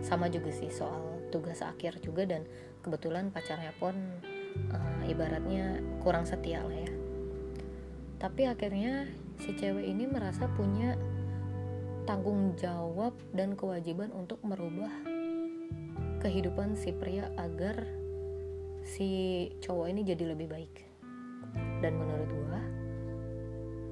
sama 0.02 0.34
juga 0.34 0.50
sih 0.50 0.74
soal 0.74 1.22
tugas 1.30 1.62
akhir 1.62 2.02
juga 2.02 2.26
dan 2.26 2.42
kebetulan 2.82 3.30
pacarnya 3.30 3.70
pun 3.78 3.94
uh, 4.74 5.02
ibaratnya 5.06 5.78
kurang 6.02 6.26
setia 6.26 6.66
lah 6.66 6.74
ya. 6.74 6.90
Tapi 8.18 8.50
akhirnya 8.50 9.06
si 9.38 9.54
cewek 9.54 9.86
ini 9.86 10.10
merasa 10.10 10.50
punya 10.58 10.98
tanggung 12.10 12.58
jawab 12.58 13.14
dan 13.30 13.54
kewajiban 13.54 14.10
untuk 14.10 14.42
merubah 14.42 14.90
kehidupan 16.26 16.74
si 16.74 16.98
pria 16.98 17.30
agar 17.38 17.86
si 18.82 19.08
cowok 19.62 19.86
ini 19.94 20.02
jadi 20.02 20.34
lebih 20.34 20.50
baik. 20.50 20.74
Dan 21.86 21.94
menurut 21.94 22.30
gua 22.34 22.62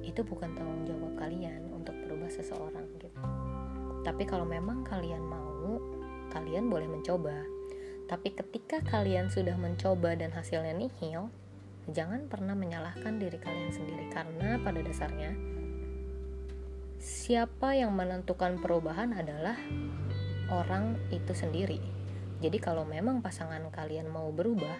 itu 0.02 0.26
bukan 0.26 0.58
tanggung 0.58 0.82
jawab 0.88 1.14
kalian 1.22 1.67
untuk 1.88 2.04
berubah 2.04 2.28
seseorang 2.28 2.84
gitu. 3.00 3.16
Tapi 4.04 4.28
kalau 4.28 4.44
memang 4.44 4.84
kalian 4.84 5.24
mau 5.24 5.80
kalian 6.28 6.68
boleh 6.68 6.84
mencoba. 6.84 7.48
Tapi 8.04 8.36
ketika 8.36 8.84
kalian 8.84 9.32
sudah 9.32 9.56
mencoba 9.56 10.12
dan 10.12 10.36
hasilnya 10.36 10.76
nihil 10.76 11.32
jangan 11.88 12.28
pernah 12.28 12.52
menyalahkan 12.52 13.16
diri 13.16 13.40
kalian 13.40 13.72
sendiri. 13.72 14.12
Karena 14.12 14.60
pada 14.60 14.84
dasarnya 14.84 15.32
siapa 17.00 17.72
yang 17.72 17.96
menentukan 17.96 18.60
perubahan 18.60 19.16
adalah 19.16 19.56
orang 20.52 21.00
itu 21.08 21.32
sendiri. 21.32 21.80
Jadi 22.44 22.60
kalau 22.60 22.84
memang 22.84 23.24
pasangan 23.24 23.64
kalian 23.72 24.12
mau 24.12 24.28
berubah, 24.28 24.76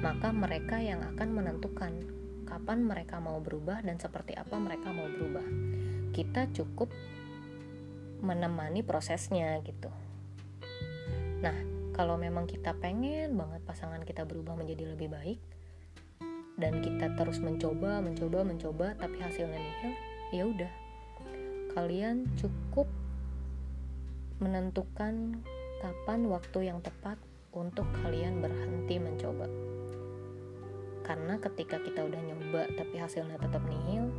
maka 0.00 0.32
mereka 0.32 0.80
yang 0.80 1.04
akan 1.04 1.28
menentukan 1.36 1.92
kapan 2.48 2.84
mereka 2.84 3.20
mau 3.20 3.40
berubah 3.40 3.80
dan 3.84 3.96
seperti 3.96 4.36
apa 4.36 4.56
mereka 4.58 4.90
mau 4.90 5.06
berubah. 5.06 5.46
Kita 6.14 6.46
cukup 6.54 6.94
menemani 8.22 8.86
prosesnya 8.86 9.58
gitu. 9.66 9.90
Nah, 11.42 11.56
kalau 11.92 12.14
memang 12.14 12.46
kita 12.46 12.72
pengen 12.78 13.34
banget 13.34 13.60
pasangan 13.66 14.00
kita 14.06 14.22
berubah 14.24 14.54
menjadi 14.54 14.94
lebih 14.94 15.10
baik 15.10 15.40
dan 16.54 16.78
kita 16.78 17.10
terus 17.18 17.42
mencoba, 17.42 17.98
mencoba, 17.98 18.46
mencoba 18.46 18.86
tapi 18.94 19.18
hasilnya 19.18 19.58
nihil, 19.58 19.92
ya 20.30 20.44
udah. 20.46 20.72
Kalian 21.74 22.30
cukup 22.38 22.86
menentukan 24.38 25.42
kapan 25.82 26.20
waktu 26.30 26.70
yang 26.70 26.78
tepat 26.78 27.18
untuk 27.50 27.86
kalian 28.02 28.38
berhenti 28.38 29.02
mencoba. 29.02 29.50
Karena 31.02 31.36
ketika 31.42 31.82
kita 31.82 32.06
udah 32.06 32.20
nyoba 32.22 32.70
tapi 32.78 32.96
hasilnya 33.02 33.36
tetap 33.42 33.62
nihil, 33.66 34.13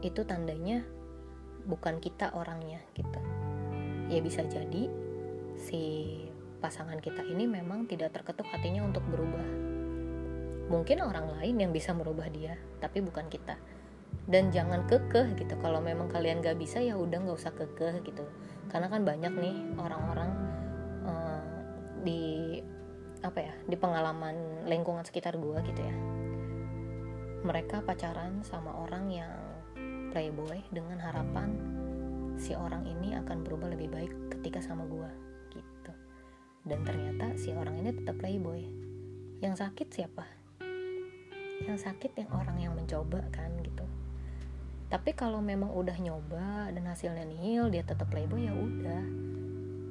itu 0.00 0.24
tandanya 0.24 0.84
bukan 1.68 2.00
kita 2.00 2.32
orangnya 2.32 2.80
gitu. 2.96 3.20
Ya 4.10 4.20
bisa 4.24 4.42
jadi 4.44 4.90
si 5.60 5.82
pasangan 6.60 6.98
kita 7.00 7.24
ini 7.24 7.48
memang 7.48 7.88
tidak 7.88 8.16
terketuk 8.16 8.48
hatinya 8.50 8.84
untuk 8.84 9.04
berubah. 9.08 9.46
Mungkin 10.70 11.02
orang 11.02 11.34
lain 11.38 11.56
yang 11.66 11.72
bisa 11.74 11.90
merubah 11.90 12.30
dia, 12.30 12.54
tapi 12.78 13.02
bukan 13.02 13.26
kita. 13.26 13.58
Dan 14.26 14.54
jangan 14.54 14.86
kekeh 14.86 15.34
gitu. 15.34 15.54
Kalau 15.58 15.82
memang 15.82 16.06
kalian 16.10 16.42
gak 16.42 16.58
bisa 16.58 16.78
ya 16.78 16.94
udah 16.94 17.18
nggak 17.22 17.38
usah 17.38 17.54
kekeh 17.54 18.02
gitu 18.06 18.22
karena 18.70 18.86
kan 18.86 19.02
banyak 19.02 19.34
nih 19.34 19.56
orang-orang 19.76 20.30
uh, 21.04 21.42
di 22.06 22.56
apa 23.20 23.38
ya 23.42 23.54
di 23.66 23.76
pengalaman 23.76 24.64
lingkungan 24.64 25.04
sekitar 25.04 25.36
gue 25.36 25.58
gitu 25.66 25.82
ya 25.82 25.94
mereka 27.44 27.82
pacaran 27.84 28.40
sama 28.46 28.72
orang 28.80 29.10
yang 29.10 29.34
playboy 30.10 30.58
dengan 30.74 30.98
harapan 30.98 31.54
si 32.34 32.56
orang 32.58 32.82
ini 32.82 33.14
akan 33.14 33.46
berubah 33.46 33.70
lebih 33.70 33.92
baik 33.94 34.12
ketika 34.34 34.58
sama 34.58 34.82
gue 34.90 35.10
gitu. 35.54 35.92
Dan 36.66 36.82
ternyata 36.82 37.36
si 37.38 37.54
orang 37.54 37.78
ini 37.78 37.94
tetap 37.94 38.18
playboy. 38.18 38.66
Yang 39.40 39.64
sakit 39.64 39.88
siapa? 39.92 40.24
Yang 41.64 41.78
sakit 41.86 42.12
yang 42.16 42.30
orang 42.34 42.58
yang 42.58 42.72
mencoba 42.74 43.22
kan 43.30 43.54
gitu. 43.62 43.86
Tapi 44.90 45.14
kalau 45.14 45.38
memang 45.38 45.70
udah 45.70 45.94
nyoba 46.02 46.74
dan 46.74 46.84
hasilnya 46.90 47.22
nihil 47.22 47.70
dia 47.70 47.86
tetap 47.86 48.10
playboy 48.10 48.50
ya 48.50 48.54
udah. 48.56 49.04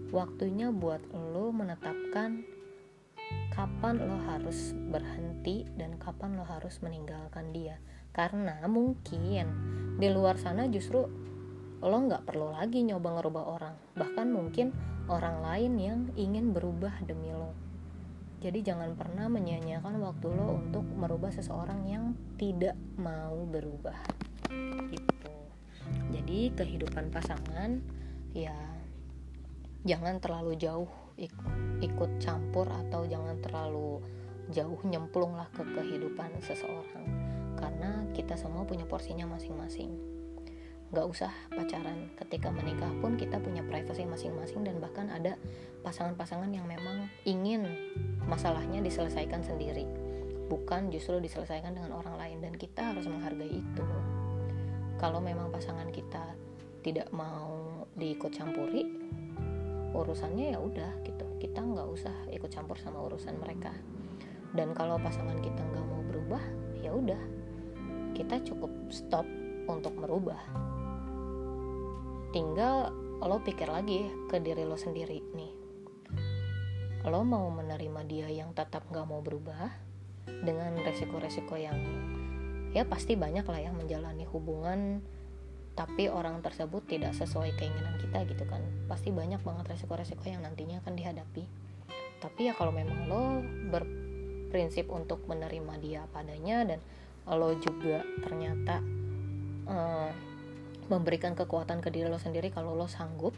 Waktunya 0.09 0.73
buat 0.73 0.99
lo 1.13 1.53
menetapkan 1.53 2.43
kapan 3.53 3.95
lo 4.03 4.17
harus 4.25 4.73
berhenti 4.73 5.69
dan 5.77 5.95
kapan 6.01 6.33
lo 6.33 6.43
harus 6.43 6.81
meninggalkan 6.81 7.53
dia 7.53 7.77
karena 8.09 8.65
mungkin 8.65 9.45
di 9.99 10.07
luar 10.09 10.39
sana 10.39 10.65
justru 10.71 11.03
lo 11.79 11.95
nggak 11.95 12.27
perlu 12.27 12.51
lagi 12.51 12.83
nyoba 12.83 13.19
ngerubah 13.19 13.43
orang. 13.47 13.75
Bahkan 13.95 14.27
mungkin 14.31 14.75
orang 15.07 15.39
lain 15.39 15.73
yang 15.79 15.99
ingin 16.19 16.51
berubah 16.51 16.91
demi 17.07 17.31
lo. 17.31 17.55
Jadi 18.39 18.63
jangan 18.63 18.95
pernah 18.95 19.27
menyia-nyiakan 19.27 19.99
waktu 19.99 20.27
lo 20.31 20.59
untuk 20.59 20.83
merubah 20.83 21.31
seseorang 21.31 21.83
yang 21.87 22.15
tidak 22.39 22.75
mau 22.99 23.35
berubah. 23.47 23.95
Gitu. 24.91 25.35
Jadi 26.11 26.51
kehidupan 26.55 27.11
pasangan 27.11 27.79
ya 28.35 28.55
jangan 29.87 30.19
terlalu 30.19 30.59
jauh 30.59 30.91
ikut 31.79 32.11
campur 32.19 32.67
atau 32.67 33.07
jangan 33.07 33.39
terlalu 33.39 34.03
jauh 34.51 34.79
nyemplung 34.83 35.35
lah 35.35 35.47
ke 35.55 35.63
kehidupan 35.63 36.35
seseorang 36.43 37.28
karena 37.59 38.07
kita 38.15 38.39
semua 38.39 38.63
punya 38.63 38.87
porsinya 38.87 39.27
masing-masing. 39.27 39.91
Nggak 40.89 41.05
usah 41.05 41.31
pacaran. 41.53 42.09
Ketika 42.17 42.49
menikah 42.49 42.89
pun 43.03 43.19
kita 43.19 43.37
punya 43.37 43.61
privasi 43.61 44.07
masing-masing 44.07 44.65
dan 44.65 44.81
bahkan 44.81 45.11
ada 45.11 45.37
pasangan-pasangan 45.85 46.49
yang 46.49 46.65
memang 46.65 47.05
ingin 47.27 47.67
masalahnya 48.25 48.81
diselesaikan 48.81 49.45
sendiri. 49.45 49.85
Bukan 50.49 50.89
justru 50.89 51.21
diselesaikan 51.21 51.77
dengan 51.77 51.93
orang 51.93 52.17
lain. 52.17 52.37
Dan 52.41 52.57
kita 52.57 52.95
harus 52.95 53.05
menghargai 53.05 53.61
itu. 53.61 53.85
Kalau 54.97 55.21
memang 55.21 55.53
pasangan 55.53 55.91
kita 55.93 56.33
tidak 56.81 57.11
mau 57.13 57.85
diikut 57.93 58.31
campuri 58.31 58.87
urusannya 59.93 60.55
ya 60.55 60.59
udah 60.63 61.05
gitu. 61.05 61.27
Kita 61.37 61.61
nggak 61.61 61.87
usah 61.91 62.15
ikut 62.33 62.49
campur 62.49 62.81
sama 62.81 63.03
urusan 63.05 63.37
mereka. 63.37 63.69
Dan 64.57 64.73
kalau 64.73 64.97
pasangan 64.97 65.37
kita 65.37 65.61
nggak 65.61 65.85
mau 65.85 66.01
berubah 66.09 66.41
ya 66.81 66.97
udah 66.97 67.38
kita 68.19 68.43
cukup 68.43 68.91
stop 68.91 69.23
untuk 69.71 69.95
merubah. 69.95 70.43
Tinggal 72.35 72.91
lo 73.23 73.39
pikir 73.39 73.71
lagi 73.71 74.11
ke 74.27 74.43
diri 74.43 74.67
lo 74.67 74.75
sendiri 74.75 75.23
nih. 75.31 75.53
Lo 77.07 77.23
mau 77.23 77.47
menerima 77.47 78.03
dia 78.03 78.27
yang 78.27 78.51
tetap 78.51 78.83
nggak 78.91 79.07
mau 79.07 79.23
berubah 79.23 79.71
dengan 80.27 80.75
resiko-resiko 80.83 81.55
yang 81.55 81.79
ya 82.75 82.83
pasti 82.83 83.15
banyak 83.15 83.47
lah 83.47 83.59
yang 83.63 83.79
menjalani 83.79 84.27
hubungan 84.29 85.01
tapi 85.73 86.11
orang 86.11 86.43
tersebut 86.43 86.85
tidak 86.91 87.15
sesuai 87.15 87.55
keinginan 87.55 87.95
kita 88.03 88.27
gitu 88.27 88.43
kan. 88.51 88.59
Pasti 88.91 89.15
banyak 89.15 89.39
banget 89.47 89.79
resiko-resiko 89.79 90.27
yang 90.27 90.43
nantinya 90.43 90.83
akan 90.83 90.99
dihadapi. 90.99 91.47
Tapi 92.19 92.51
ya 92.51 92.51
kalau 92.51 92.75
memang 92.75 93.07
lo 93.07 93.39
berprinsip 93.71 94.91
untuk 94.91 95.23
menerima 95.23 95.73
dia 95.79 96.03
padanya 96.11 96.67
dan 96.67 96.83
lo 97.37 97.53
juga 97.57 98.01
ternyata 98.25 98.81
uh, 99.69 100.09
memberikan 100.89 101.37
kekuatan 101.37 101.83
ke 101.83 101.93
diri 101.93 102.09
lo 102.09 102.17
sendiri 102.17 102.49
kalau 102.49 102.73
lo 102.73 102.89
sanggup 102.89 103.37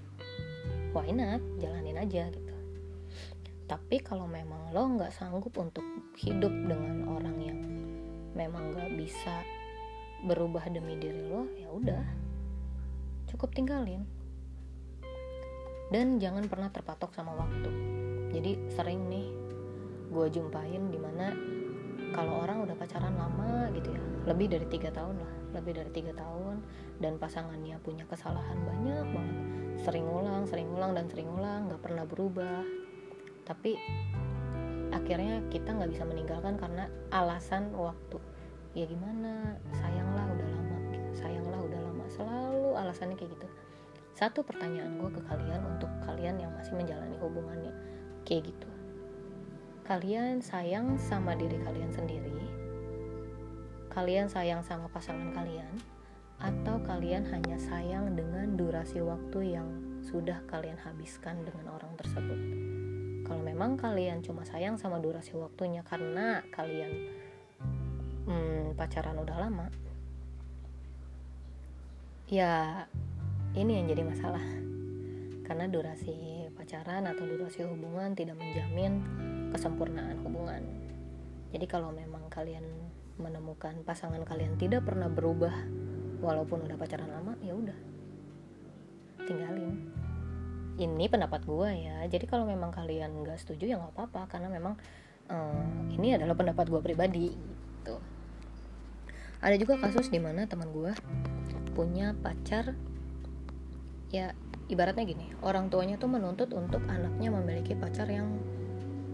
why 0.91 1.11
not? 1.11 1.39
Jalanin 1.59 1.99
aja 1.99 2.27
gitu. 2.31 2.55
Tapi 3.67 4.03
kalau 4.03 4.27
memang 4.27 4.75
lo 4.75 4.83
nggak 4.99 5.15
sanggup 5.15 5.55
untuk 5.55 5.83
hidup 6.19 6.51
dengan 6.51 7.07
orang 7.07 7.37
yang 7.39 7.59
memang 8.35 8.75
nggak 8.75 8.91
bisa 8.99 9.43
berubah 10.27 10.67
demi 10.69 10.99
diri 10.99 11.25
lo 11.25 11.47
ya 11.55 11.71
udah 11.71 12.03
cukup 13.31 13.55
tinggalin. 13.55 14.03
Dan 15.91 16.19
jangan 16.23 16.47
pernah 16.47 16.71
terpatok 16.71 17.11
sama 17.11 17.35
waktu. 17.35 17.71
Jadi 18.31 18.71
sering 18.71 19.11
nih 19.11 19.27
gue 20.11 20.27
jumpain 20.31 20.91
di 20.91 20.99
mana 20.99 21.31
kalau 22.11 22.43
orang 22.43 22.63
udah 22.63 22.75
pacaran 22.75 23.15
lama 23.15 23.71
gitu 23.75 23.95
ya 23.95 24.01
lebih 24.27 24.51
dari 24.51 24.67
tiga 24.69 24.93
tahun 24.93 25.17
lah 25.17 25.33
lebih 25.51 25.73
dari 25.75 25.91
tiga 25.91 26.15
tahun 26.15 26.63
dan 27.03 27.19
pasangannya 27.19 27.75
punya 27.83 28.07
kesalahan 28.07 28.55
banyak 28.63 29.05
banget. 29.11 29.37
Sering 29.83 30.05
ulang 30.07 30.47
sering 30.47 30.69
ulang 30.71 30.95
dan 30.95 31.05
sering 31.11 31.27
ulang 31.27 31.67
nggak 31.67 31.81
pernah 31.83 32.05
berubah. 32.07 32.63
Tapi 33.43 33.75
akhirnya 34.95 35.43
kita 35.51 35.75
nggak 35.75 35.91
bisa 35.91 36.03
meninggalkan 36.07 36.55
karena 36.55 36.87
alasan 37.11 37.73
waktu. 37.75 38.21
Ya 38.71 38.87
gimana? 38.87 39.59
Sayanglah 39.75 40.25
udah 40.31 40.47
lama 40.47 40.77
sayanglah 41.11 41.59
udah 41.59 41.79
lama. 41.83 42.05
Selalu 42.07 42.79
alasannya 42.79 43.19
kayak 43.19 43.35
gitu. 43.35 43.47
Satu 44.15 44.45
pertanyaan 44.47 44.95
gue 44.95 45.09
ke 45.11 45.21
kalian 45.27 45.59
untuk 45.65 45.91
kalian 46.07 46.39
yang 46.39 46.51
masih 46.55 46.77
menjalani 46.77 47.17
hubungannya 47.19 47.73
kayak 48.23 48.53
gitu 48.53 48.70
kalian 49.91 50.39
sayang 50.39 50.95
sama 50.95 51.35
diri 51.35 51.59
kalian 51.59 51.91
sendiri 51.91 52.31
kalian 53.91 54.31
sayang 54.31 54.63
sama 54.63 54.87
pasangan 54.87 55.35
kalian 55.35 55.67
atau 56.39 56.79
kalian 56.87 57.27
hanya 57.27 57.59
sayang 57.59 58.15
dengan 58.15 58.55
durasi 58.55 59.03
waktu 59.03 59.59
yang 59.59 59.67
sudah 59.99 60.39
kalian 60.47 60.79
habiskan 60.79 61.43
dengan 61.43 61.75
orang 61.75 61.91
tersebut? 61.99 62.39
Kalau 63.27 63.43
memang 63.43 63.75
kalian 63.75 64.23
cuma 64.23 64.47
sayang 64.47 64.79
sama 64.79 65.03
durasi 65.03 65.35
waktunya 65.35 65.83
karena 65.83 66.39
kalian 66.55 67.11
hmm, 68.31 68.79
pacaran 68.79 69.19
udah 69.19 69.37
lama 69.43 69.67
ya 72.31 72.87
ini 73.59 73.75
yang 73.75 73.91
jadi 73.91 74.07
masalah. 74.07 74.45
Karena 75.43 75.67
durasi 75.67 76.47
pacaran 76.55 77.11
atau 77.11 77.27
durasi 77.27 77.67
hubungan 77.67 78.15
tidak 78.15 78.39
menjamin 78.39 79.03
kesempurnaan 79.51 80.17
hubungan. 80.23 80.63
Jadi 81.51 81.65
kalau 81.67 81.91
memang 81.91 82.31
kalian 82.31 82.63
menemukan 83.19 83.75
pasangan 83.83 84.23
kalian 84.23 84.55
tidak 84.57 84.87
pernah 84.87 85.11
berubah 85.11 85.53
walaupun 86.23 86.65
udah 86.65 86.77
pacaran 86.79 87.11
lama 87.11 87.35
ya 87.43 87.53
udah. 87.53 87.77
Tinggalin. 89.27 89.91
Ini 90.79 91.05
pendapat 91.11 91.43
gue 91.45 91.69
ya. 91.75 92.07
Jadi 92.07 92.25
kalau 92.25 92.47
memang 92.47 92.71
kalian 92.71 93.11
nggak 93.21 93.37
setuju 93.37 93.69
ya 93.69 93.75
nggak 93.77 93.93
apa-apa. 93.93 94.31
Karena 94.31 94.47
memang 94.49 94.79
um, 95.29 95.91
ini 95.93 96.15
adalah 96.15 96.33
pendapat 96.33 96.71
gue 96.71 96.81
pribadi 96.81 97.35
gitu. 97.35 97.99
Ada 99.41 99.57
juga 99.59 99.77
kasus 99.77 100.07
di 100.07 100.17
mana 100.21 100.47
teman 100.47 100.71
gue 100.71 100.93
punya 101.71 102.13
pacar 102.19 102.75
ya 104.11 104.35
ibaratnya 104.67 105.07
gini 105.07 105.31
orang 105.39 105.71
tuanya 105.71 105.95
tuh 105.95 106.11
menuntut 106.11 106.51
untuk 106.51 106.83
anaknya 106.91 107.31
memiliki 107.31 107.73
pacar 107.79 108.11
yang 108.11 108.27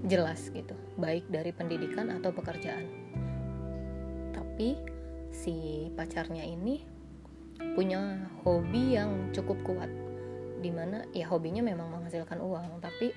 jelas 0.07 0.47
gitu 0.55 0.73
baik 0.95 1.27
dari 1.27 1.51
pendidikan 1.51 2.07
atau 2.15 2.31
pekerjaan. 2.31 2.87
Tapi 4.31 4.79
si 5.29 5.87
pacarnya 5.93 6.47
ini 6.47 6.81
punya 7.75 8.31
hobi 8.47 8.95
yang 8.95 9.29
cukup 9.35 9.59
kuat 9.67 9.91
di 10.57 10.73
mana 10.73 11.05
ya 11.13 11.29
hobinya 11.29 11.61
memang 11.61 11.93
menghasilkan 11.93 12.41
uang 12.41 12.81
tapi 12.81 13.11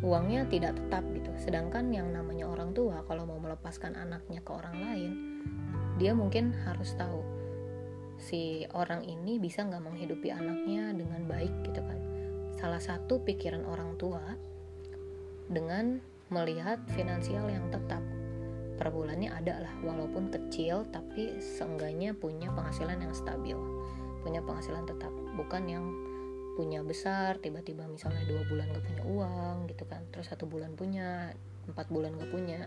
uangnya 0.00 0.48
tidak 0.48 0.80
tetap 0.80 1.04
gitu. 1.12 1.30
Sedangkan 1.36 1.92
yang 1.92 2.08
namanya 2.10 2.48
orang 2.48 2.72
tua 2.72 3.04
kalau 3.04 3.28
mau 3.28 3.38
melepaskan 3.38 3.94
anaknya 3.94 4.40
ke 4.40 4.50
orang 4.50 4.76
lain 4.80 5.12
dia 6.00 6.16
mungkin 6.16 6.56
harus 6.64 6.96
tahu 6.96 7.20
si 8.16 8.64
orang 8.72 9.04
ini 9.04 9.36
bisa 9.36 9.66
nggak 9.66 9.84
menghidupi 9.84 10.32
anaknya 10.32 10.96
dengan 10.96 11.28
baik 11.28 11.52
gitu 11.68 11.84
kan. 11.84 11.98
Salah 12.56 12.80
satu 12.80 13.20
pikiran 13.20 13.66
orang 13.68 13.98
tua 14.00 14.22
dengan 15.52 16.00
melihat 16.32 16.80
finansial 16.96 17.46
yang 17.52 17.68
tetap. 17.68 18.00
Per 18.80 18.88
bulannya 18.88 19.30
ada 19.30 19.62
lah 19.68 19.74
walaupun 19.84 20.32
kecil 20.32 20.88
tapi 20.90 21.38
seenggaknya 21.38 22.16
punya 22.16 22.48
penghasilan 22.50 22.98
yang 22.98 23.12
stabil. 23.12 23.54
Punya 24.24 24.40
penghasilan 24.42 24.88
tetap 24.88 25.12
bukan 25.36 25.62
yang 25.68 25.84
punya 26.56 26.84
besar 26.84 27.40
tiba-tiba 27.40 27.88
misalnya 27.88 28.24
dua 28.28 28.42
bulan 28.48 28.66
gak 28.72 28.84
punya 28.84 29.04
uang 29.06 29.56
gitu 29.68 29.84
kan. 29.86 30.02
Terus 30.10 30.32
satu 30.32 30.48
bulan 30.48 30.72
punya 30.74 31.30
empat 31.68 31.86
bulan 31.92 32.16
gak 32.18 32.32
punya 32.32 32.66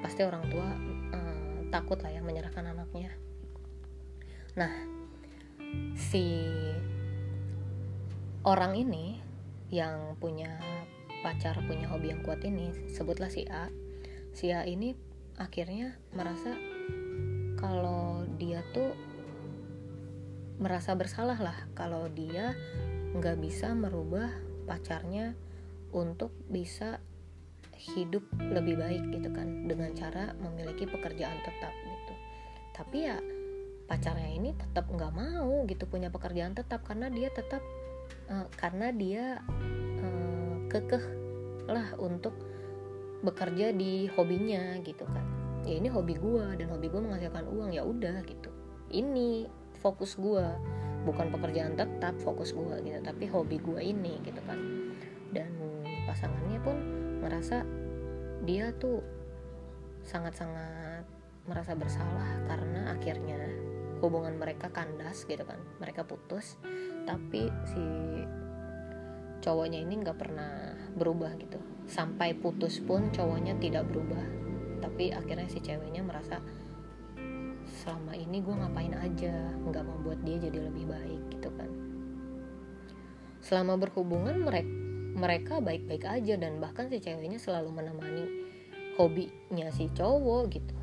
pasti 0.00 0.24
orang 0.24 0.46
tua 0.48 0.68
eh, 1.12 1.66
takut 1.68 1.98
lah 2.00 2.14
ya 2.14 2.22
menyerahkan 2.22 2.64
anaknya. 2.70 3.10
Nah, 4.54 4.72
si 5.94 6.46
orang 8.42 8.74
ini 8.74 9.20
yang 9.70 10.18
punya 10.18 10.58
pacar 11.20 11.56
punya 11.68 11.88
hobi 11.88 12.12
yang 12.12 12.24
kuat 12.24 12.44
ini 12.44 12.72
sebutlah 12.90 13.28
si 13.28 13.44
A. 13.48 13.68
Si 14.32 14.52
A 14.52 14.64
ini 14.64 14.96
akhirnya 15.36 15.96
merasa 16.16 16.56
kalau 17.60 18.24
dia 18.40 18.64
tuh 18.72 18.92
merasa 20.60 20.92
bersalah 20.92 21.40
lah 21.40 21.56
kalau 21.72 22.08
dia 22.12 22.52
nggak 23.16 23.40
bisa 23.40 23.72
merubah 23.72 24.28
pacarnya 24.68 25.32
untuk 25.90 26.30
bisa 26.46 27.00
hidup 27.96 28.22
lebih 28.38 28.76
baik 28.76 29.08
gitu 29.08 29.32
kan 29.32 29.64
dengan 29.64 29.90
cara 29.96 30.36
memiliki 30.36 30.84
pekerjaan 30.84 31.40
tetap 31.40 31.72
gitu. 31.72 32.14
Tapi 32.76 32.96
ya 33.08 33.16
pacarnya 33.88 34.30
ini 34.30 34.54
tetap 34.54 34.86
nggak 34.86 35.12
mau 35.16 35.64
gitu 35.66 35.88
punya 35.88 36.12
pekerjaan 36.12 36.54
tetap 36.54 36.84
karena 36.86 37.10
dia 37.10 37.32
tetap 37.32 37.64
uh, 38.30 38.46
karena 38.54 38.94
dia 38.94 39.42
kekeh 40.70 41.04
lah 41.66 41.92
untuk 41.98 42.32
bekerja 43.20 43.74
di 43.74 44.08
hobinya 44.16 44.78
gitu 44.80 45.04
kan. 45.04 45.24
Ya 45.66 45.76
ini 45.76 45.92
hobi 45.92 46.16
gue 46.16 46.46
dan 46.56 46.72
hobi 46.72 46.88
gue 46.88 47.00
menghasilkan 47.02 47.44
uang 47.50 47.74
ya 47.74 47.84
udah 47.84 48.24
gitu. 48.24 48.48
Ini 48.90 49.46
fokus 49.82 50.16
gue 50.16 50.46
bukan 51.04 51.32
pekerjaan 51.32 51.76
tetap 51.76 52.16
fokus 52.20 52.52
gue 52.52 52.76
gitu 52.84 53.00
tapi 53.00 53.28
hobi 53.28 53.60
gue 53.60 53.80
ini 53.82 54.22
gitu 54.24 54.40
kan. 54.48 54.58
Dan 55.30 55.52
pasangannya 56.08 56.58
pun 56.64 56.76
merasa 57.20 57.62
dia 58.48 58.72
tuh 58.80 59.04
sangat-sangat 60.00 61.04
merasa 61.44 61.76
bersalah 61.76 62.40
karena 62.48 62.96
akhirnya 62.96 63.40
hubungan 64.00 64.40
mereka 64.40 64.72
kandas 64.72 65.28
gitu 65.28 65.44
kan. 65.44 65.60
Mereka 65.76 66.08
putus 66.08 66.56
tapi 67.04 67.52
si 67.68 67.84
cowoknya 69.40 69.80
ini 69.80 70.00
nggak 70.04 70.18
pernah 70.20 70.76
berubah 70.94 71.34
gitu. 71.40 71.58
Sampai 71.90 72.36
putus 72.36 72.78
pun 72.78 73.10
cowoknya 73.10 73.56
tidak 73.58 73.88
berubah. 73.88 74.22
Tapi 74.80 75.12
akhirnya 75.12 75.48
si 75.50 75.60
ceweknya 75.60 76.04
merasa 76.04 76.38
selama 77.82 78.14
ini 78.16 78.40
gue 78.44 78.54
ngapain 78.54 78.94
aja? 78.94 79.34
Nggak 79.66 79.84
membuat 79.84 80.18
dia 80.22 80.36
jadi 80.38 80.58
lebih 80.70 80.86
baik 80.88 81.22
gitu 81.34 81.50
kan. 81.56 81.70
Selama 83.40 83.80
berhubungan 83.80 84.36
mereka 84.44 84.72
mereka 85.10 85.58
baik-baik 85.58 86.06
aja 86.06 86.38
dan 86.38 86.62
bahkan 86.62 86.86
si 86.86 87.02
ceweknya 87.02 87.36
selalu 87.36 87.74
menemani 87.74 88.24
hobinya 88.94 89.68
si 89.74 89.90
cowok 89.90 90.42
gitu. 90.54 90.76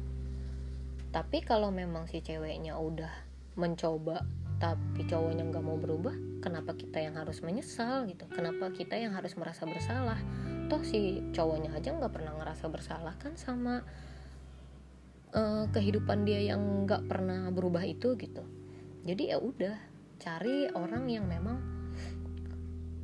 Tapi 1.15 1.41
kalau 1.41 1.71
memang 1.71 2.05
si 2.11 2.19
ceweknya 2.19 2.75
udah 2.75 3.09
mencoba 3.57 4.27
tapi 4.57 5.05
cowoknya 5.05 5.45
nggak 5.45 5.63
mau 5.65 5.77
berubah 5.77 6.13
kenapa 6.41 6.73
kita 6.77 7.01
yang 7.01 7.17
harus 7.17 7.41
menyesal 7.41 8.05
gitu? 8.09 8.25
Kenapa 8.31 8.69
kita 8.73 8.97
yang 8.97 9.13
harus 9.13 9.35
merasa 9.37 9.67
bersalah? 9.67 10.17
Toh 10.71 10.81
si 10.81 11.21
cowoknya 11.33 11.75
aja 11.75 11.93
nggak 11.93 12.13
pernah 12.13 12.33
ngerasa 12.37 12.65
bersalah 12.71 13.15
kan 13.19 13.35
sama 13.35 13.83
uh, 15.33 15.65
kehidupan 15.73 16.23
dia 16.23 16.53
yang 16.53 16.61
nggak 16.87 17.05
pernah 17.09 17.49
berubah 17.51 17.83
itu 17.83 18.15
gitu. 18.15 18.43
Jadi 19.07 19.31
ya 19.31 19.37
udah 19.39 19.75
cari 20.17 20.67
orang 20.73 21.07
yang 21.07 21.25
memang 21.29 21.59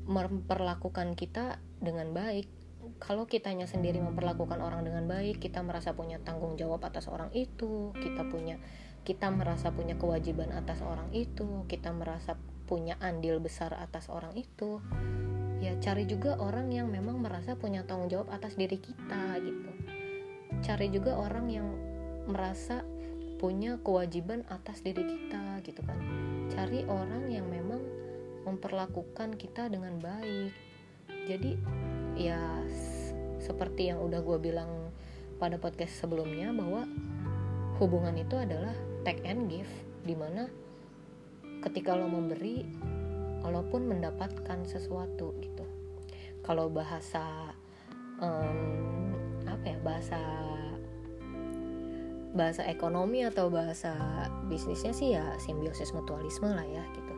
memperlakukan 0.07 1.15
kita 1.15 1.61
dengan 1.79 2.11
baik. 2.11 2.47
Kalau 2.99 3.27
kitanya 3.27 3.67
sendiri 3.67 3.99
memperlakukan 4.03 4.59
orang 4.59 4.83
dengan 4.83 5.07
baik 5.07 5.39
kita 5.39 5.63
merasa 5.63 5.95
punya 5.95 6.19
tanggung 6.19 6.59
jawab 6.59 6.83
atas 6.83 7.07
orang 7.07 7.31
itu 7.31 7.95
kita 7.95 8.27
punya 8.27 8.59
kita 9.03 9.27
merasa 9.31 9.75
punya 9.75 9.99
kewajiban 9.99 10.55
atas 10.55 10.79
orang 10.79 11.11
itu 11.11 11.67
kita 11.67 11.91
merasa 11.91 12.39
punya 12.63 12.95
andil 13.03 13.43
besar 13.43 13.75
atas 13.75 14.07
orang 14.07 14.31
itu. 14.39 14.79
Ya 15.59 15.75
cari 15.79 16.07
juga 16.07 16.39
orang 16.39 16.71
yang 16.71 16.91
memang 16.91 17.19
merasa 17.19 17.55
punya 17.55 17.83
tanggung 17.87 18.11
jawab 18.11 18.31
atas 18.31 18.55
diri 18.55 18.79
kita 18.79 19.39
gitu. 19.43 19.71
Cari 20.63 20.87
juga 20.91 21.19
orang 21.19 21.47
yang 21.51 21.67
merasa 22.27 22.87
punya 23.39 23.75
kewajiban 23.83 24.47
atas 24.47 24.79
diri 24.83 25.03
kita 25.03 25.59
gitu 25.67 25.83
kan. 25.83 25.99
Cari 26.51 26.87
orang 26.87 27.27
yang 27.27 27.47
memang 27.47 27.83
memperlakukan 28.47 29.35
kita 29.35 29.67
dengan 29.67 29.99
baik. 29.99 30.51
Jadi 31.27 31.59
ya 32.15 32.39
seperti 33.43 33.91
yang 33.91 33.99
udah 33.99 34.23
gue 34.23 34.39
bilang 34.39 34.91
pada 35.39 35.59
podcast 35.59 35.99
sebelumnya 35.99 36.55
bahwa 36.55 36.87
hubungan 37.83 38.15
itu 38.15 38.39
adalah 38.39 38.71
take 39.03 39.23
and 39.27 39.51
give 39.51 39.69
di 40.03 40.15
mana 40.15 40.47
ketika 41.63 41.95
lo 41.95 42.11
memberi 42.11 42.67
walaupun 43.43 43.87
mendapatkan 43.87 44.63
sesuatu 44.67 45.35
gitu. 45.39 45.63
Kalau 46.43 46.67
bahasa 46.67 47.55
um, 48.19 49.15
apa 49.47 49.65
ya 49.67 49.79
bahasa 49.79 50.19
bahasa 52.33 52.65
ekonomi 52.65 53.23
atau 53.23 53.47
bahasa 53.53 53.93
bisnisnya 54.49 54.91
sih 54.91 55.13
ya 55.13 55.37
simbiosis 55.37 55.93
mutualisme 55.93 56.49
lah 56.49 56.65
ya 56.65 56.83
gitu. 56.97 57.15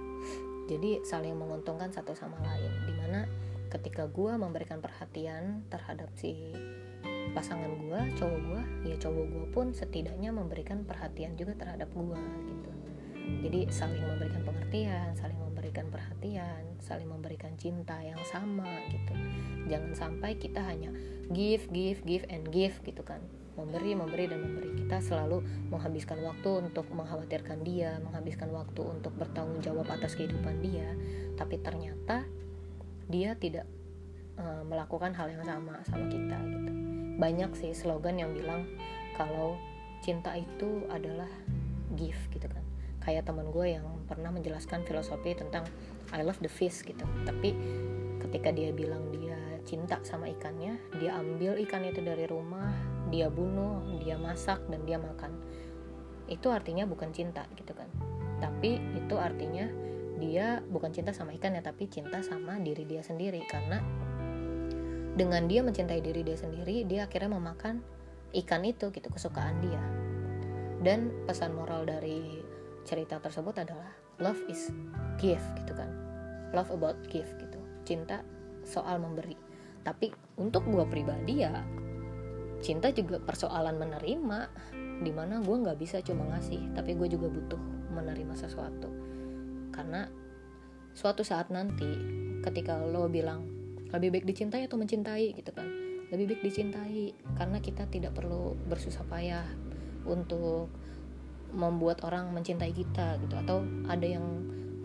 Jadi 0.66 1.06
saling 1.06 1.38
menguntungkan 1.38 1.94
satu 1.94 2.18
sama 2.18 2.38
lain 2.42 2.74
di 2.90 2.94
mana 2.98 3.30
ketika 3.70 4.10
gue 4.10 4.34
memberikan 4.36 4.82
perhatian 4.82 5.66
terhadap 5.70 6.10
si 6.18 6.54
pasangan 7.36 7.68
gue 7.68 8.02
cowok 8.16 8.40
gue 8.48 8.62
ya 8.88 8.96
cowok 8.96 9.26
gue 9.28 9.46
pun 9.52 9.68
setidaknya 9.76 10.32
memberikan 10.32 10.88
perhatian 10.88 11.36
juga 11.36 11.60
terhadap 11.60 11.92
gue 11.92 12.22
gitu. 12.48 12.72
Jadi 13.26 13.60
saling 13.74 14.00
memberikan 14.00 14.42
pengertian 14.48 15.12
saling 15.20 15.40
memberikan 15.44 15.86
perhatian 15.92 16.64
saling 16.80 17.12
memberikan 17.12 17.52
cinta 17.60 18.00
yang 18.00 18.18
sama 18.32 18.88
gitu. 18.88 19.14
Jangan 19.68 19.92
sampai 19.92 20.40
kita 20.40 20.64
hanya 20.64 20.96
give 21.36 21.68
give 21.76 22.00
give 22.08 22.24
and 22.32 22.48
give 22.56 22.80
gitu 22.88 23.04
kan. 23.04 23.20
Memberi 23.60 24.00
memberi 24.00 24.32
dan 24.32 24.40
memberi. 24.40 24.72
Kita 24.80 25.04
selalu 25.04 25.44
menghabiskan 25.76 26.24
waktu 26.24 26.72
untuk 26.72 26.88
mengkhawatirkan 26.96 27.68
dia 27.68 28.00
menghabiskan 28.00 28.48
waktu 28.56 28.80
untuk 28.80 29.12
bertanggung 29.20 29.60
jawab 29.60 29.92
atas 29.92 30.16
kehidupan 30.16 30.64
dia. 30.64 30.96
Tapi 31.36 31.60
ternyata 31.60 32.24
dia 33.12 33.36
tidak 33.36 33.68
uh, 34.40 34.64
melakukan 34.64 35.12
hal 35.12 35.28
yang 35.28 35.44
sama 35.44 35.84
sama 35.84 36.08
kita 36.08 36.40
gitu 36.48 36.85
banyak 37.16 37.52
sih 37.56 37.72
slogan 37.72 38.20
yang 38.20 38.36
bilang 38.36 38.68
kalau 39.16 39.56
cinta 40.04 40.36
itu 40.36 40.84
adalah 40.92 41.30
give 41.96 42.20
gitu 42.36 42.46
kan. 42.46 42.64
Kayak 43.02 43.30
teman 43.30 43.50
gue 43.54 43.78
yang 43.78 43.86
pernah 44.10 44.30
menjelaskan 44.34 44.84
filosofi 44.84 45.38
tentang 45.38 45.64
I 46.14 46.22
love 46.22 46.42
the 46.44 46.52
fish 46.52 46.84
gitu. 46.84 47.06
Tapi 47.24 47.56
ketika 48.22 48.52
dia 48.52 48.70
bilang 48.76 49.10
dia 49.14 49.38
cinta 49.66 49.98
sama 50.06 50.30
ikannya 50.30 50.78
dia 51.02 51.18
ambil 51.18 51.58
ikan 51.66 51.82
itu 51.90 52.06
dari 52.06 52.30
rumah 52.30 52.70
dia 53.10 53.34
bunuh 53.34 53.82
dia 54.02 54.18
masak 54.20 54.62
dan 54.70 54.84
dia 54.86 55.02
makan. 55.02 55.34
Itu 56.30 56.50
artinya 56.50 56.86
bukan 56.86 57.14
cinta 57.14 57.46
gitu 57.58 57.74
kan. 57.74 57.90
Tapi 58.42 58.78
itu 58.98 59.16
artinya 59.16 59.66
dia 60.16 60.64
bukan 60.66 60.96
cinta 60.96 61.12
sama 61.12 61.36
ikan 61.36 61.56
ya 61.56 61.62
tapi 61.62 61.88
cinta 61.88 62.22
sama 62.22 62.58
diri 62.62 62.84
dia 62.86 63.02
sendiri. 63.02 63.46
Karena 63.46 63.82
dengan 65.16 65.48
dia 65.48 65.64
mencintai 65.64 66.04
diri 66.04 66.28
dia 66.28 66.36
sendiri 66.36 66.84
dia 66.84 67.08
akhirnya 67.08 67.40
memakan 67.40 67.80
ikan 68.36 68.68
itu 68.68 68.92
gitu 68.92 69.08
kesukaan 69.08 69.64
dia. 69.64 69.80
Dan 70.84 71.10
pesan 71.26 71.56
moral 71.56 71.88
dari 71.88 72.44
cerita 72.84 73.18
tersebut 73.18 73.56
adalah 73.58 73.90
love 74.20 74.44
is 74.52 74.70
give 75.18 75.42
gitu 75.64 75.72
kan. 75.74 75.88
Love 76.52 76.70
about 76.76 77.00
give 77.08 77.32
gitu. 77.40 77.60
Cinta 77.88 78.22
soal 78.68 79.00
memberi. 79.00 79.40
Tapi 79.82 80.12
untuk 80.36 80.68
gue 80.68 80.84
pribadi 80.86 81.42
ya 81.42 81.64
cinta 82.60 82.90
juga 82.92 83.20
persoalan 83.22 83.78
menerima 83.78 84.40
di 85.04 85.12
mana 85.12 85.44
gue 85.44 85.56
nggak 85.60 85.78
bisa 85.78 86.00
cuma 86.00 86.24
ngasih 86.32 86.72
tapi 86.72 86.96
gue 86.96 87.08
juga 87.08 87.32
butuh 87.32 87.62
menerima 87.96 88.36
sesuatu. 88.36 88.92
Karena 89.72 90.08
suatu 90.92 91.24
saat 91.24 91.52
nanti 91.52 91.88
ketika 92.44 92.80
lo 92.84 93.08
bilang 93.08 93.55
lebih 93.94 94.10
baik 94.18 94.26
dicintai 94.26 94.66
atau 94.66 94.78
mencintai 94.80 95.36
gitu 95.36 95.52
kan. 95.54 95.68
Lebih 96.10 96.26
baik 96.34 96.42
dicintai 96.46 97.14
karena 97.38 97.58
kita 97.62 97.86
tidak 97.90 98.18
perlu 98.18 98.58
bersusah 98.70 99.06
payah 99.06 99.46
untuk 100.06 100.70
membuat 101.54 102.02
orang 102.06 102.34
mencintai 102.34 102.74
kita 102.74 103.22
gitu. 103.22 103.36
Atau 103.38 103.66
ada 103.86 104.06
yang 104.06 104.24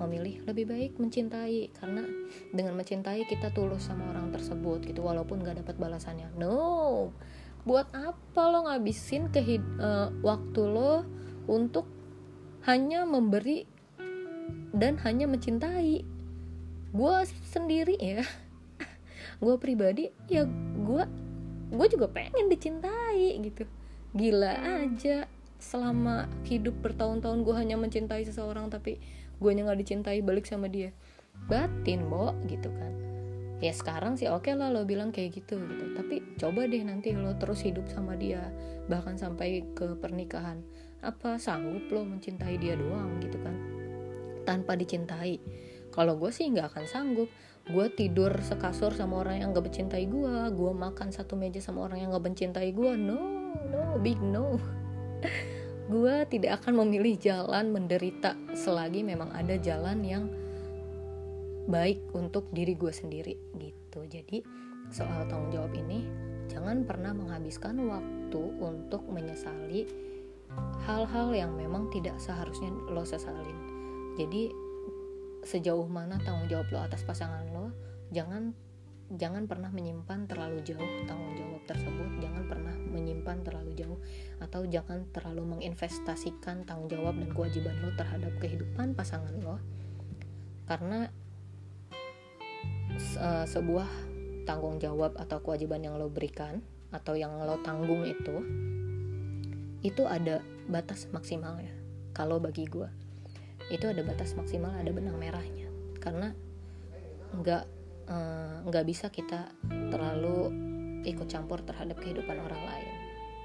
memilih 0.01 0.41
lebih 0.49 0.65
baik 0.65 0.93
mencintai 0.97 1.77
karena 1.77 2.09
dengan 2.57 2.73
mencintai 2.73 3.29
kita 3.29 3.53
tulus 3.53 3.89
sama 3.89 4.09
orang 4.13 4.33
tersebut 4.33 4.85
gitu. 4.85 5.05
Walaupun 5.05 5.45
gak 5.45 5.61
dapat 5.65 5.77
balasannya. 5.77 6.33
No! 6.37 7.13
Buat 7.69 7.93
apa 7.93 8.43
lo 8.49 8.65
ngabisin 8.65 9.29
ke 9.29 9.45
uh, 9.45 9.53
eh, 9.53 10.09
waktu 10.25 10.63
lo 10.65 11.05
untuk 11.45 11.85
hanya 12.65 13.05
memberi 13.05 13.69
dan 14.73 14.97
hanya 15.05 15.29
mencintai? 15.29 16.01
Gue 16.91 17.17
sendiri 17.53 17.95
ya 18.01 18.25
gue 19.41 19.55
pribadi 19.57 20.13
ya 20.29 20.45
gue 20.77 21.05
gue 21.71 21.87
juga 21.89 22.07
pengen 22.11 22.51
dicintai 22.51 23.41
gitu. 23.41 23.65
Gila 24.13 24.55
aja. 24.85 25.25
Selama 25.61 26.25
hidup 26.49 26.81
bertahun-tahun 26.81 27.45
gue 27.45 27.55
hanya 27.57 27.77
mencintai 27.77 28.25
seseorang 28.25 28.73
tapi 28.73 28.97
gue 29.41 29.51
nggak 29.51 29.81
dicintai 29.81 30.21
balik 30.21 30.49
sama 30.49 30.69
dia. 30.69 30.93
Batin 31.49 32.09
bo 32.09 32.37
gitu 32.49 32.69
kan. 32.69 32.93
Ya 33.61 33.77
sekarang 33.77 34.17
sih 34.17 34.25
oke 34.33 34.49
okay 34.49 34.57
lah 34.57 34.73
lo 34.73 34.89
bilang 34.89 35.13
kayak 35.13 35.37
gitu 35.37 35.61
gitu. 35.61 35.85
Tapi 35.97 36.25
coba 36.41 36.65
deh 36.65 36.81
nanti 36.81 37.13
lo 37.13 37.37
terus 37.37 37.61
hidup 37.65 37.89
sama 37.93 38.17
dia 38.17 38.51
bahkan 38.89 39.21
sampai 39.21 39.65
ke 39.77 39.95
pernikahan. 40.01 40.65
Apa 41.01 41.41
sanggup 41.41 41.89
lo 41.93 42.05
mencintai 42.05 42.57
dia 42.57 42.77
doang 42.77 43.21
gitu 43.21 43.37
kan? 43.41 43.57
Tanpa 44.49 44.75
dicintai. 44.77 45.41
Kalau 45.93 46.17
gue 46.17 46.33
sih 46.33 46.49
nggak 46.49 46.73
akan 46.73 46.85
sanggup 46.89 47.29
gue 47.71 47.87
tidur 47.95 48.35
sekasur 48.43 48.93
sama 48.93 49.23
orang 49.23 49.41
yang 49.41 49.49
gak 49.55 49.67
mencintai 49.71 50.05
gue 50.11 50.35
gue 50.51 50.73
makan 50.75 51.15
satu 51.15 51.39
meja 51.39 51.63
sama 51.63 51.87
orang 51.87 52.03
yang 52.03 52.11
gak 52.11 52.27
mencintai 52.27 52.71
gue 52.75 52.93
no 52.99 53.51
no 53.71 53.99
big 54.03 54.19
no. 54.19 54.59
Gue 55.91 56.23
tidak 56.31 56.63
akan 56.63 56.87
memilih 56.87 57.19
jalan 57.19 57.75
menderita 57.75 58.39
selagi 58.55 59.03
memang 59.03 59.35
ada 59.35 59.59
jalan 59.59 59.99
yang 60.07 60.31
baik 61.67 61.99
untuk 62.15 62.47
diri 62.55 62.79
gue 62.79 62.95
sendiri 62.95 63.35
gitu. 63.59 64.07
Jadi 64.07 64.39
soal 64.95 65.27
tanggung 65.27 65.51
jawab 65.51 65.75
ini 65.75 66.07
jangan 66.47 66.87
pernah 66.87 67.11
menghabiskan 67.11 67.75
waktu 67.91 68.43
untuk 68.63 69.03
menyesali 69.11 69.91
hal-hal 70.87 71.35
yang 71.35 71.59
memang 71.59 71.91
tidak 71.91 72.15
seharusnya 72.23 72.71
lo 72.95 73.03
sesalin. 73.03 73.59
Jadi 74.15 74.47
sejauh 75.43 75.91
mana 75.91 76.23
tanggung 76.23 76.47
jawab 76.47 76.71
lo 76.71 76.79
atas 76.87 77.03
pasangan 77.03 77.50
jangan 78.11 78.55
jangan 79.11 79.51
pernah 79.51 79.75
menyimpan 79.75 80.31
terlalu 80.31 80.63
jauh 80.63 80.91
tanggung 81.11 81.35
jawab 81.35 81.63
tersebut. 81.67 82.11
Jangan 82.23 82.45
pernah 82.47 82.75
menyimpan 82.79 83.43
terlalu 83.43 83.73
jauh 83.75 83.99
atau 84.39 84.63
jangan 84.71 85.03
terlalu 85.11 85.59
menginvestasikan 85.59 86.63
tanggung 86.63 86.91
jawab 86.91 87.19
dan 87.19 87.31
kewajiban 87.35 87.75
lo 87.83 87.91
terhadap 87.99 88.31
kehidupan 88.39 88.95
pasangan 88.95 89.35
lo. 89.43 89.59
Karena 90.71 91.11
uh, 93.19 93.47
sebuah 93.47 93.89
tanggung 94.47 94.79
jawab 94.79 95.19
atau 95.19 95.43
kewajiban 95.43 95.83
yang 95.83 95.99
lo 95.99 96.07
berikan 96.07 96.63
atau 96.95 97.15
yang 97.19 97.35
lo 97.43 97.59
tanggung 97.63 98.07
itu 98.07 98.37
itu 99.83 100.03
ada 100.07 100.39
batas 100.71 101.11
maksimalnya. 101.11 101.75
Kalau 102.15 102.39
bagi 102.39 102.67
gue 102.67 102.87
itu 103.71 103.87
ada 103.87 104.03
batas 104.03 104.35
maksimal 104.39 104.71
ada 104.71 104.91
benang 104.95 105.19
merahnya. 105.19 105.67
Karena 105.99 106.31
nggak 107.31 107.80
nggak 108.67 108.85
uh, 108.85 108.89
bisa 108.89 109.07
kita 109.09 109.55
terlalu 109.63 110.51
ikut 111.07 111.31
campur 111.31 111.63
terhadap 111.63 111.97
kehidupan 112.03 112.37
orang 112.37 112.63
lain. 112.67 112.95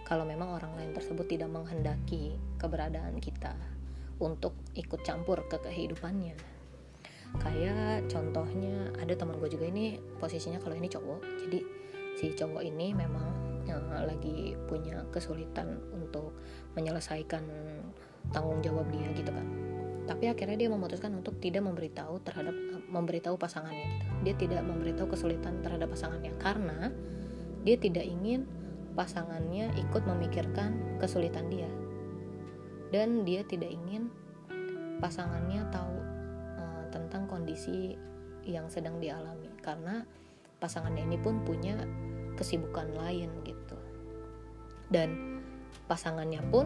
Kalau 0.06 0.25
memang 0.25 0.54
orang 0.54 0.73
lain 0.78 0.91
tersebut 0.93 1.25
tidak 1.25 1.49
menghendaki 1.49 2.38
keberadaan 2.62 3.17
kita 3.17 3.58
untuk 4.21 4.54
ikut 4.78 5.01
campur 5.01 5.45
ke 5.49 5.58
kehidupannya. 5.62 6.38
Kayak 7.41 8.08
contohnya 8.08 8.93
ada 9.01 9.13
teman 9.17 9.38
gue 9.41 9.49
juga 9.49 9.67
ini 9.67 9.97
posisinya 10.21 10.62
kalau 10.62 10.78
ini 10.78 10.88
cowok. 10.88 11.21
Jadi 11.45 11.60
si 12.15 12.32
cowok 12.32 12.63
ini 12.63 12.95
memang 12.95 13.28
uh, 13.67 14.01
lagi 14.06 14.56
punya 14.69 15.04
kesulitan 15.10 15.82
untuk 15.91 16.32
menyelesaikan 16.78 17.43
tanggung 18.32 18.62
jawab 18.63 18.88
dia 18.89 19.10
gitu 19.13 19.30
kan 19.30 19.64
tapi 20.05 20.29
akhirnya 20.29 20.65
dia 20.65 20.69
memutuskan 20.69 21.13
untuk 21.17 21.37
tidak 21.41 21.65
memberitahu 21.65 22.21
terhadap 22.21 22.53
memberitahu 22.89 23.35
pasangannya 23.41 23.85
gitu. 23.97 24.05
Dia 24.21 24.33
tidak 24.37 24.61
memberitahu 24.65 25.07
kesulitan 25.09 25.65
terhadap 25.65 25.89
pasangannya 25.89 26.33
karena 26.37 26.93
dia 27.65 27.77
tidak 27.81 28.05
ingin 28.05 28.45
pasangannya 28.93 29.73
ikut 29.75 30.05
memikirkan 30.05 31.01
kesulitan 31.01 31.49
dia. 31.49 31.67
Dan 32.93 33.25
dia 33.25 33.41
tidak 33.43 33.73
ingin 33.73 34.13
pasangannya 35.01 35.65
tahu 35.73 35.97
tentang 36.93 37.27
kondisi 37.27 37.97
yang 38.47 38.71
sedang 38.71 39.01
dialami. 39.01 39.51
Karena 39.59 40.05
pasangannya 40.61 41.03
ini 41.03 41.17
pun 41.19 41.43
punya 41.43 41.75
kesibukan 42.39 42.93
lain 42.95 43.33
gitu. 43.43 43.75
Dan 44.87 45.41
pasangannya 45.89 46.39
pun 46.53 46.65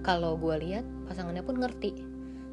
kalau 0.00 0.34
gue 0.40 0.56
lihat 0.64 0.82
pasangannya 1.06 1.44
pun 1.44 1.60
ngerti 1.60 2.09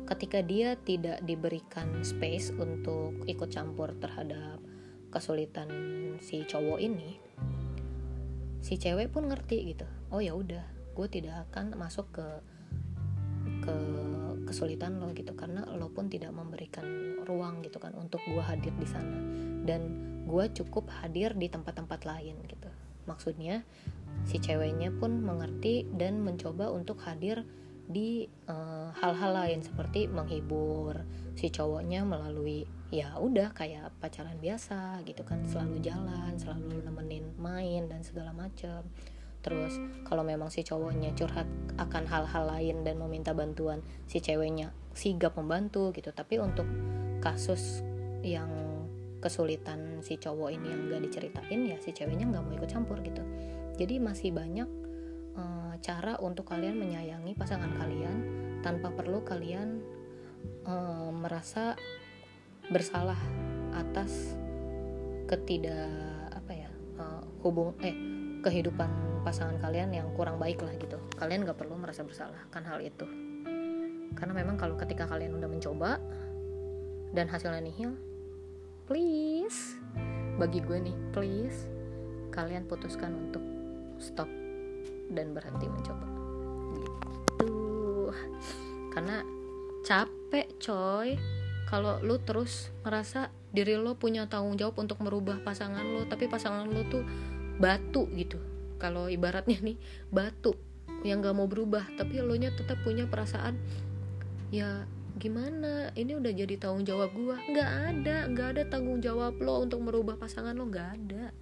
ketika 0.07 0.39
dia 0.39 0.79
tidak 0.79 1.19
diberikan 1.27 2.01
space 2.01 2.55
untuk 2.55 3.27
ikut 3.27 3.51
campur 3.51 3.91
terhadap 3.99 4.57
kesulitan 5.11 5.69
si 6.23 6.47
cowok 6.47 6.79
ini 6.79 7.19
si 8.63 8.79
cewek 8.79 9.11
pun 9.11 9.27
ngerti 9.27 9.75
gitu 9.75 9.87
oh 10.09 10.23
ya 10.23 10.31
udah 10.33 10.63
gue 10.97 11.07
tidak 11.11 11.45
akan 11.51 11.77
masuk 11.77 12.09
ke 12.09 12.27
ke 13.61 13.75
kesulitan 14.47 15.03
lo 15.03 15.11
gitu. 15.11 15.35
Karena 15.35 15.67
lo 15.75 15.91
pun 15.91 16.07
tidak 16.07 16.31
memberikan 16.31 17.19
ruang 17.27 17.59
gitu 17.61 17.83
kan 17.83 17.91
untuk 17.99 18.23
gue 18.23 18.39
hadir 18.39 18.71
di 18.79 18.87
sana. 18.87 19.19
Dan 19.67 19.81
gue 20.23 20.45
cukup 20.55 20.87
hadir 21.03 21.35
di 21.35 21.51
tempat-tempat 21.51 22.07
lain 22.07 22.39
gitu. 22.47 22.71
Maksudnya 23.05 23.67
si 24.23 24.39
ceweknya 24.39 24.95
pun 24.95 25.19
mengerti 25.19 25.83
dan 25.95 26.23
mencoba 26.23 26.71
untuk 26.71 27.03
hadir 27.03 27.43
di 27.87 28.27
eh, 28.27 28.89
hal-hal 28.99 29.31
uh, 29.31 29.37
lain 29.43 29.63
seperti 29.63 30.11
menghibur 30.11 31.07
si 31.39 31.47
cowoknya 31.47 32.03
melalui 32.03 32.67
ya 32.91 33.15
udah 33.15 33.55
kayak 33.55 33.95
pacaran 34.03 34.35
biasa 34.43 35.03
gitu 35.07 35.23
kan 35.23 35.43
selalu 35.47 35.79
jalan 35.79 36.35
selalu 36.35 36.83
nemenin 36.83 37.31
main 37.39 37.87
dan 37.87 38.03
segala 38.03 38.35
macam 38.35 38.83
terus 39.39 39.79
kalau 40.03 40.27
memang 40.27 40.51
si 40.51 40.67
cowoknya 40.67 41.15
curhat 41.15 41.47
akan 41.79 42.03
hal-hal 42.11 42.43
lain 42.51 42.83
dan 42.83 42.99
meminta 42.99 43.31
bantuan 43.31 43.79
si 44.03 44.19
ceweknya 44.19 44.75
sigap 44.97 45.37
membantu 45.37 45.93
gitu. 45.93 46.09
Tapi 46.09 46.41
untuk 46.41 46.65
kasus 47.21 47.85
yang 48.25 48.49
kesulitan 49.21 50.01
si 50.01 50.17
cowok 50.17 50.49
ini 50.53 50.67
yang 50.73 50.81
gak 50.89 51.01
diceritain 51.05 51.61
ya 51.69 51.77
si 51.81 51.93
ceweknya 51.93 52.29
nggak 52.33 52.43
mau 52.43 52.53
ikut 52.57 52.69
campur 52.69 52.97
gitu. 53.05 53.21
Jadi 53.77 54.01
masih 54.01 54.33
banyak 54.33 54.65
cara 55.81 56.17
untuk 56.19 56.49
kalian 56.49 56.77
menyayangi 56.77 57.33
pasangan 57.37 57.71
kalian 57.77 58.17
tanpa 58.61 58.91
perlu 58.91 59.21
kalian 59.23 59.81
uh, 60.65 61.09
merasa 61.13 61.77
bersalah 62.67 63.19
atas 63.73 64.35
ketidak 65.29 66.33
apa 66.33 66.51
ya 66.51 66.71
uh, 66.99 67.23
hubung 67.45 67.75
eh 67.83 67.95
kehidupan 68.43 68.89
pasangan 69.23 69.59
kalian 69.59 69.91
yang 69.91 70.07
kurang 70.15 70.39
baik 70.39 70.63
lah 70.63 70.71
gitu. 70.79 70.95
Kalian 71.19 71.43
gak 71.43 71.59
perlu 71.59 71.75
merasa 71.75 72.05
bersalah 72.05 72.47
kan 72.47 72.63
hal 72.63 72.79
itu. 72.79 73.03
Karena 74.15 74.33
memang 74.33 74.55
kalau 74.55 74.79
ketika 74.79 75.03
kalian 75.03 75.35
udah 75.35 75.49
mencoba 75.51 75.99
dan 77.11 77.27
hasilnya 77.27 77.63
nihil 77.63 77.95
please 78.87 79.75
bagi 80.39 80.63
gue 80.63 80.79
nih 80.79 80.97
please 81.11 81.67
kalian 82.31 82.63
putuskan 82.67 83.11
untuk 83.15 83.43
stop 83.99 84.29
dan 85.11 85.31
berhenti 85.31 85.67
mencoba. 85.67 86.07
Gitu. 86.75 87.53
Karena 88.91 89.23
capek 89.87 90.47
coy. 90.59 91.15
Kalau 91.67 91.99
lu 91.99 92.15
terus 92.23 92.71
merasa 92.87 93.27
diri 93.51 93.75
lo 93.75 93.99
punya 93.99 94.23
tanggung 94.31 94.55
jawab 94.55 94.79
untuk 94.79 95.03
merubah 95.03 95.43
pasangan 95.43 95.83
lo 95.83 96.07
tapi 96.07 96.31
pasangan 96.31 96.67
lo 96.67 96.87
tuh 96.87 97.03
batu 97.59 98.07
gitu. 98.15 98.39
Kalau 98.79 99.11
ibaratnya 99.11 99.59
nih 99.59 99.75
batu 100.07 100.55
yang 101.03 101.19
gak 101.19 101.35
mau 101.35 101.45
berubah 101.45 101.83
tapi 101.99 102.23
lo 102.23 102.33
nya 102.39 102.55
tetap 102.55 102.79
punya 102.87 103.03
perasaan 103.11 103.59
ya 104.47 104.87
gimana? 105.19 105.91
Ini 105.91 106.15
udah 106.15 106.31
jadi 106.31 106.55
tanggung 106.55 106.87
jawab 106.87 107.11
gue 107.11 107.35
nggak 107.35 107.71
ada 107.91 108.17
nggak 108.31 108.47
ada 108.55 108.63
tanggung 108.71 109.03
jawab 109.03 109.35
lo 109.43 109.67
untuk 109.67 109.83
merubah 109.83 110.15
pasangan 110.15 110.55
lo 110.55 110.71
nggak 110.71 110.89
ada 111.03 111.35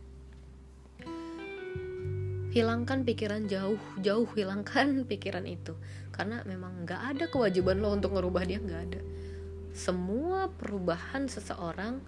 hilangkan 2.55 3.03
pikiran 3.03 3.51
jauh 3.51 3.75
jauh 3.99 4.23
hilangkan 4.31 5.03
pikiran 5.11 5.43
itu. 5.43 5.75
Karena 6.15 6.39
memang 6.47 6.87
nggak 6.87 7.01
ada 7.11 7.25
kewajiban 7.27 7.83
lo 7.83 7.91
untuk 7.91 8.15
merubah 8.15 8.47
dia 8.47 8.63
nggak 8.63 8.81
ada. 8.87 9.01
Semua 9.75 10.47
perubahan 10.47 11.27
seseorang 11.27 11.99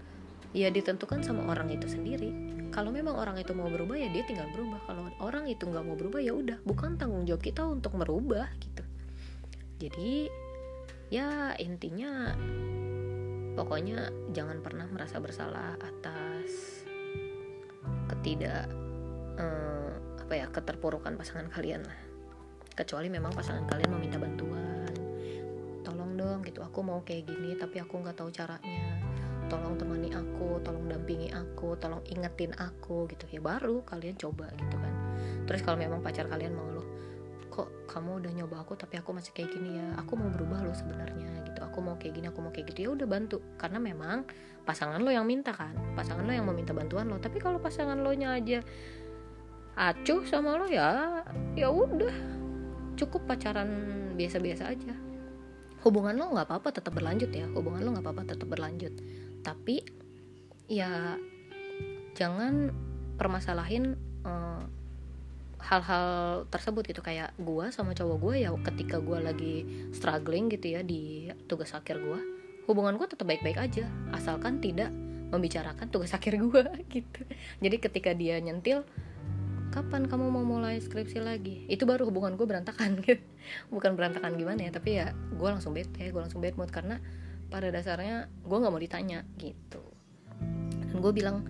ya 0.55 0.71
ditentukan 0.71 1.19
sama 1.19 1.51
orang 1.51 1.67
itu 1.75 1.91
sendiri. 1.91 2.31
Kalau 2.71 2.95
memang 2.95 3.19
orang 3.19 3.35
itu 3.35 3.51
mau 3.51 3.67
berubah 3.67 3.99
ya 3.99 4.07
dia 4.07 4.23
tinggal 4.23 4.47
berubah. 4.55 4.79
Kalau 4.87 5.11
orang 5.19 5.51
itu 5.51 5.67
nggak 5.67 5.83
mau 5.83 5.99
berubah 5.99 6.23
ya 6.23 6.31
udah 6.31 6.63
bukan 6.63 6.95
tanggung 6.95 7.27
jawab 7.27 7.43
kita 7.43 7.67
untuk 7.67 7.99
merubah 7.99 8.47
gitu. 8.63 8.83
Jadi 9.83 10.31
ya 11.11 11.59
intinya 11.59 12.31
pokoknya 13.59 14.31
jangan 14.31 14.63
pernah 14.63 14.87
merasa 14.87 15.19
bersalah 15.19 15.75
atas 15.75 16.83
ketidak 18.07 18.71
eh, 19.35 19.86
apa 20.27 20.43
ya 20.43 20.51
keterpurukan 20.51 21.15
pasangan 21.15 21.47
kalian 21.47 21.87
lah. 21.87 21.99
Kecuali 22.75 23.07
memang 23.07 23.31
pasangan 23.31 23.63
kalian 23.63 23.95
meminta 23.95 24.19
bantuan. 24.19 24.91
Tolong 25.87 26.19
dong 26.19 26.43
gitu. 26.43 26.59
Aku 26.67 26.83
mau 26.83 26.99
kayak 26.99 27.31
gini 27.31 27.55
tapi 27.55 27.79
aku 27.79 28.03
nggak 28.03 28.19
tahu 28.19 28.27
caranya. 28.35 28.91
Tolong 29.47 29.79
temani 29.79 30.11
aku 30.11 30.59
tolong 30.67 30.83
dampingi 30.91 31.31
aku 31.31 31.79
tolong 31.79 32.03
ingetin 32.11 32.51
aku 32.59 33.07
gitu. 33.07 33.23
Ya 33.31 33.39
baru 33.39 33.87
kalian 33.87 34.19
coba 34.19 34.51
gitu 34.51 34.75
kan. 34.75 34.93
Terus 35.47 35.63
kalau 35.63 35.79
memang 35.79 36.03
pacar 36.03 36.27
kalian 36.27 36.51
mau 36.59 36.75
loh 36.75 36.83
kok 37.47 37.89
kamu 37.89 38.21
udah 38.21 38.31
nyoba 38.37 38.67
aku 38.67 38.75
tapi 38.75 38.99
aku 38.99 39.15
masih 39.15 39.31
kayak 39.31 39.47
gini 39.47 39.79
ya? 39.79 39.95
Aku 40.03 40.19
mau 40.19 40.27
berubah 40.27 40.59
loh 40.59 40.75
sebenarnya 40.75 41.47
gitu. 41.47 41.63
Aku 41.63 41.79
mau 41.79 41.95
kayak 41.95 42.19
gini 42.19 42.27
aku 42.27 42.43
mau 42.43 42.51
kayak 42.51 42.75
gitu. 42.75 42.79
Ya 42.83 42.89
udah 42.91 43.07
bantu. 43.07 43.39
Karena 43.55 43.79
memang 43.79 44.27
pasangan 44.67 44.99
lo 44.99 45.07
yang 45.07 45.23
minta 45.23 45.55
kan. 45.55 45.71
Pasangan 45.95 46.27
lo 46.27 46.35
yang 46.35 46.43
meminta 46.43 46.75
bantuan 46.75 47.07
lo. 47.07 47.15
Tapi 47.15 47.39
kalau 47.39 47.63
pasangan 47.63 47.95
lo 47.95 48.11
nya 48.11 48.35
aja 48.35 48.59
acuh 49.77 50.25
sama 50.25 50.57
lo 50.57 50.65
ya 50.65 51.21
ya 51.53 51.69
udah. 51.69 52.13
Cukup 52.97 53.29
pacaran 53.29 53.69
biasa-biasa 54.17 54.73
aja. 54.73 54.93
Hubungan 55.85 56.17
lo 56.17 56.33
nggak 56.33 56.49
apa-apa 56.49 56.81
tetap 56.81 56.97
berlanjut 56.97 57.29
ya 57.29 57.45
hubungan 57.53 57.85
lo 57.85 57.93
nggak 57.93 58.05
apa-apa 58.09 58.23
tetap 58.33 58.49
berlanjut. 58.49 58.93
Tapi 59.45 59.85
ya 60.65 61.15
jangan 62.17 62.73
permasalahin 63.21 63.93
uh, 64.25 64.65
hal-hal 65.61 66.09
tersebut 66.49 66.89
gitu. 66.89 67.05
Kayak 67.05 67.37
gue 67.37 67.69
sama 67.69 67.93
cowok 67.93 68.17
gue 68.17 68.35
ya 68.41 68.49
ketika 68.73 68.97
gue 68.97 69.21
lagi 69.21 69.55
struggling 69.93 70.49
gitu 70.49 70.73
ya 70.73 70.81
di 70.81 71.29
tugas 71.45 71.77
akhir 71.77 72.01
gue 72.01 72.19
hubungan 72.67 72.99
gue 72.99 73.07
tetap 73.07 73.29
baik-baik 73.29 73.61
aja. 73.61 73.85
Asalkan 74.09 74.57
tidak 74.57 74.89
membicarakan 75.29 75.87
tugas 75.93 76.11
akhir 76.17 76.41
gue 76.41 76.65
gitu. 76.89 77.21
Jadi 77.61 77.75
ketika 77.77 78.11
dia 78.17 78.41
nyentil 78.41 78.81
kapan 79.69 80.07
kamu 80.07 80.31
mau 80.31 80.43
mulai 80.43 80.79
skripsi 80.79 81.19
lagi? 81.21 81.67
Itu 81.67 81.83
baru 81.83 82.07
hubungan 82.07 82.39
gue 82.39 82.47
berantakan 82.47 82.99
gitu. 83.05 83.23
Bukan 83.71 83.93
berantakan 83.93 84.35
gimana 84.35 84.67
ya 84.67 84.71
tapi 84.73 84.99
ya 84.99 85.13
gue 85.13 85.49
langsung 85.49 85.75
bete 85.75 86.09
gue 86.09 86.21
langsung 86.21 86.43
bad 86.43 86.55
mood 86.55 86.71
karena 86.71 86.99
pada 87.47 87.71
dasarnya 87.71 88.27
gue 88.43 88.57
nggak 88.57 88.73
mau 88.73 88.81
ditanya 88.81 89.23
gitu. 89.39 89.83
Dan 90.87 90.97
gue 90.99 91.11
bilang 91.13 91.47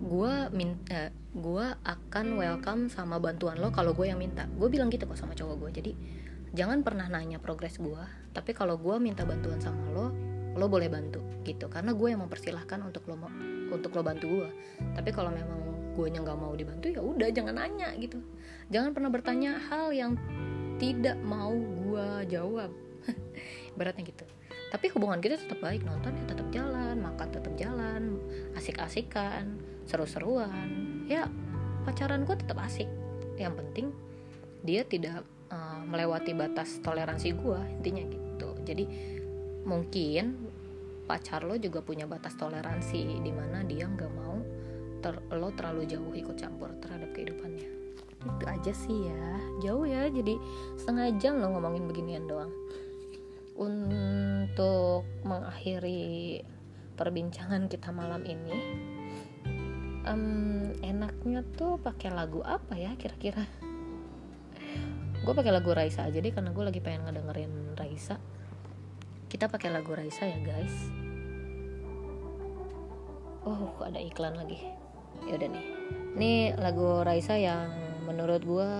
gue 0.00 0.32
minta 0.56 1.08
eh, 1.08 1.10
gue 1.30 1.66
akan 1.86 2.26
welcome 2.40 2.88
sama 2.90 3.20
bantuan 3.22 3.58
lo 3.58 3.70
kalau 3.70 3.94
gue 3.94 4.10
yang 4.10 4.18
minta. 4.18 4.46
Gue 4.46 4.68
bilang 4.68 4.90
gitu 4.90 5.06
kok 5.06 5.18
sama 5.18 5.34
cowok 5.34 5.56
gue 5.66 5.70
jadi 5.82 5.92
jangan 6.50 6.82
pernah 6.82 7.06
nanya 7.06 7.38
progres 7.38 7.78
gue 7.78 8.04
tapi 8.34 8.50
kalau 8.54 8.74
gue 8.74 8.98
minta 8.98 9.22
bantuan 9.22 9.62
sama 9.62 9.86
lo 9.94 10.06
lo 10.58 10.66
boleh 10.66 10.90
bantu 10.90 11.22
gitu. 11.46 11.70
Karena 11.70 11.94
gue 11.94 12.08
yang 12.10 12.20
mempersilahkan 12.26 12.82
untuk 12.82 13.06
lo 13.06 13.16
untuk 13.70 13.94
lo 13.94 14.02
bantu 14.02 14.26
gue 14.26 14.50
tapi 14.98 15.14
kalau 15.14 15.30
memang 15.30 15.70
gue 15.94 16.06
nya 16.10 16.20
nggak 16.22 16.38
mau 16.38 16.54
dibantu 16.54 16.86
ya 16.90 17.00
udah 17.02 17.28
jangan 17.30 17.54
nanya 17.58 17.90
gitu. 17.98 18.18
Jangan 18.70 18.90
pernah 18.94 19.10
bertanya 19.10 19.58
hal 19.70 19.90
yang 19.90 20.14
tidak 20.78 21.18
mau 21.20 21.52
gue 21.52 22.08
jawab. 22.30 22.70
Beratnya 23.78 24.06
gitu. 24.06 24.24
Tapi 24.70 24.86
hubungan 24.94 25.18
kita 25.18 25.36
tetap 25.36 25.58
baik 25.58 25.82
nonton 25.82 26.14
ya 26.14 26.24
tetap 26.30 26.46
jalan 26.54 26.96
makan 27.02 27.28
tetap 27.34 27.52
jalan 27.58 28.22
asik-asikan 28.54 29.58
seru-seruan. 29.84 31.04
Ya 31.10 31.26
pacaran 31.82 32.22
gue 32.22 32.36
tetap 32.38 32.58
asik. 32.62 32.86
Yang 33.34 33.54
penting 33.64 33.86
dia 34.62 34.84
tidak 34.86 35.26
uh, 35.50 35.82
melewati 35.84 36.36
batas 36.36 36.78
toleransi 36.80 37.34
gue 37.34 37.60
intinya 37.80 38.02
gitu. 38.06 38.48
Jadi 38.62 38.84
mungkin 39.66 40.50
pacar 41.10 41.42
lo 41.42 41.58
juga 41.58 41.82
punya 41.82 42.06
batas 42.06 42.38
toleransi 42.38 43.18
di 43.18 43.32
mana 43.34 43.66
dia 43.66 43.90
nggak 43.90 44.12
mau 44.14 44.29
ter 45.00 45.16
lo 45.32 45.48
terlalu 45.56 45.88
jauh 45.88 46.12
ikut 46.12 46.36
campur 46.36 46.70
terhadap 46.80 47.10
kehidupannya. 47.16 47.68
Itu 48.20 48.44
aja 48.44 48.72
sih 48.72 49.08
ya. 49.08 49.26
Jauh 49.64 49.88
ya 49.88 50.08
jadi 50.12 50.36
setengah 50.76 51.16
jam 51.16 51.40
lo 51.40 51.56
ngomongin 51.56 51.88
beginian 51.88 52.28
doang. 52.28 52.52
Untuk 53.56 55.04
mengakhiri 55.24 56.44
perbincangan 56.96 57.68
kita 57.68 57.92
malam 57.92 58.24
ini 58.28 58.56
um, 60.04 60.72
enaknya 60.84 61.44
tuh 61.56 61.80
pakai 61.80 62.12
lagu 62.12 62.44
apa 62.44 62.76
ya 62.76 62.92
kira-kira? 62.96 63.44
Gue 65.20 65.36
pakai 65.36 65.52
lagu 65.52 65.72
Raisa 65.76 66.08
aja 66.08 66.16
deh 66.16 66.32
karena 66.32 66.52
gue 66.52 66.64
lagi 66.64 66.80
pengen 66.80 67.04
ngedengerin 67.08 67.76
Raisa. 67.76 68.16
Kita 69.28 69.52
pakai 69.52 69.68
lagu 69.68 69.92
Raisa 69.92 70.24
ya 70.24 70.40
guys. 70.40 70.76
Oh 73.44 73.72
ada 73.80 73.96
iklan 73.96 74.36
lagi 74.36 74.60
ya 75.26 75.34
udah 75.36 75.48
nih. 75.48 75.66
Ini 76.20 76.32
lagu 76.58 77.00
Raisa 77.02 77.36
yang 77.36 77.70
menurut 78.04 78.42
gue 78.44 78.70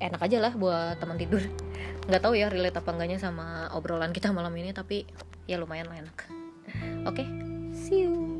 enak 0.00 0.20
aja 0.20 0.38
lah 0.40 0.52
buat 0.56 0.96
teman 0.98 1.20
tidur. 1.20 1.42
Nggak 2.08 2.22
tahu 2.24 2.34
ya 2.36 2.48
relate 2.48 2.80
apa 2.80 2.90
enggaknya 2.90 3.18
sama 3.20 3.68
obrolan 3.76 4.10
kita 4.16 4.32
malam 4.32 4.52
ini 4.56 4.72
tapi 4.72 5.04
ya 5.44 5.60
lumayan 5.60 5.88
lah 5.92 6.00
enak. 6.00 6.18
Oke 7.04 7.24
okay, 7.24 7.26
see 7.72 8.08
you 8.08 8.39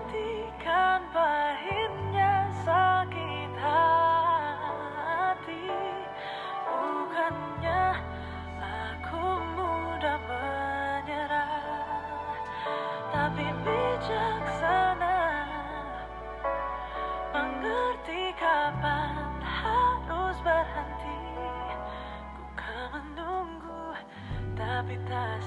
perhatikan 0.00 1.00
pahitnya 1.12 2.48
sakit 2.64 3.52
hati. 3.60 5.68
Bukannya 6.64 7.84
aku 8.56 9.24
mudah 9.56 10.18
menyerah 10.24 11.52
Tapi 13.12 13.46
bijaksana. 13.60 15.20
Mengerti 17.36 18.32
kapan 18.40 19.36
harus 19.44 20.36
berhenti. 20.40 21.20
Ku 22.36 22.44
kan 22.56 23.04
menunggu 23.12 23.92
tapi 24.56 24.96
tak 25.04 25.44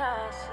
Tapi 0.00 0.49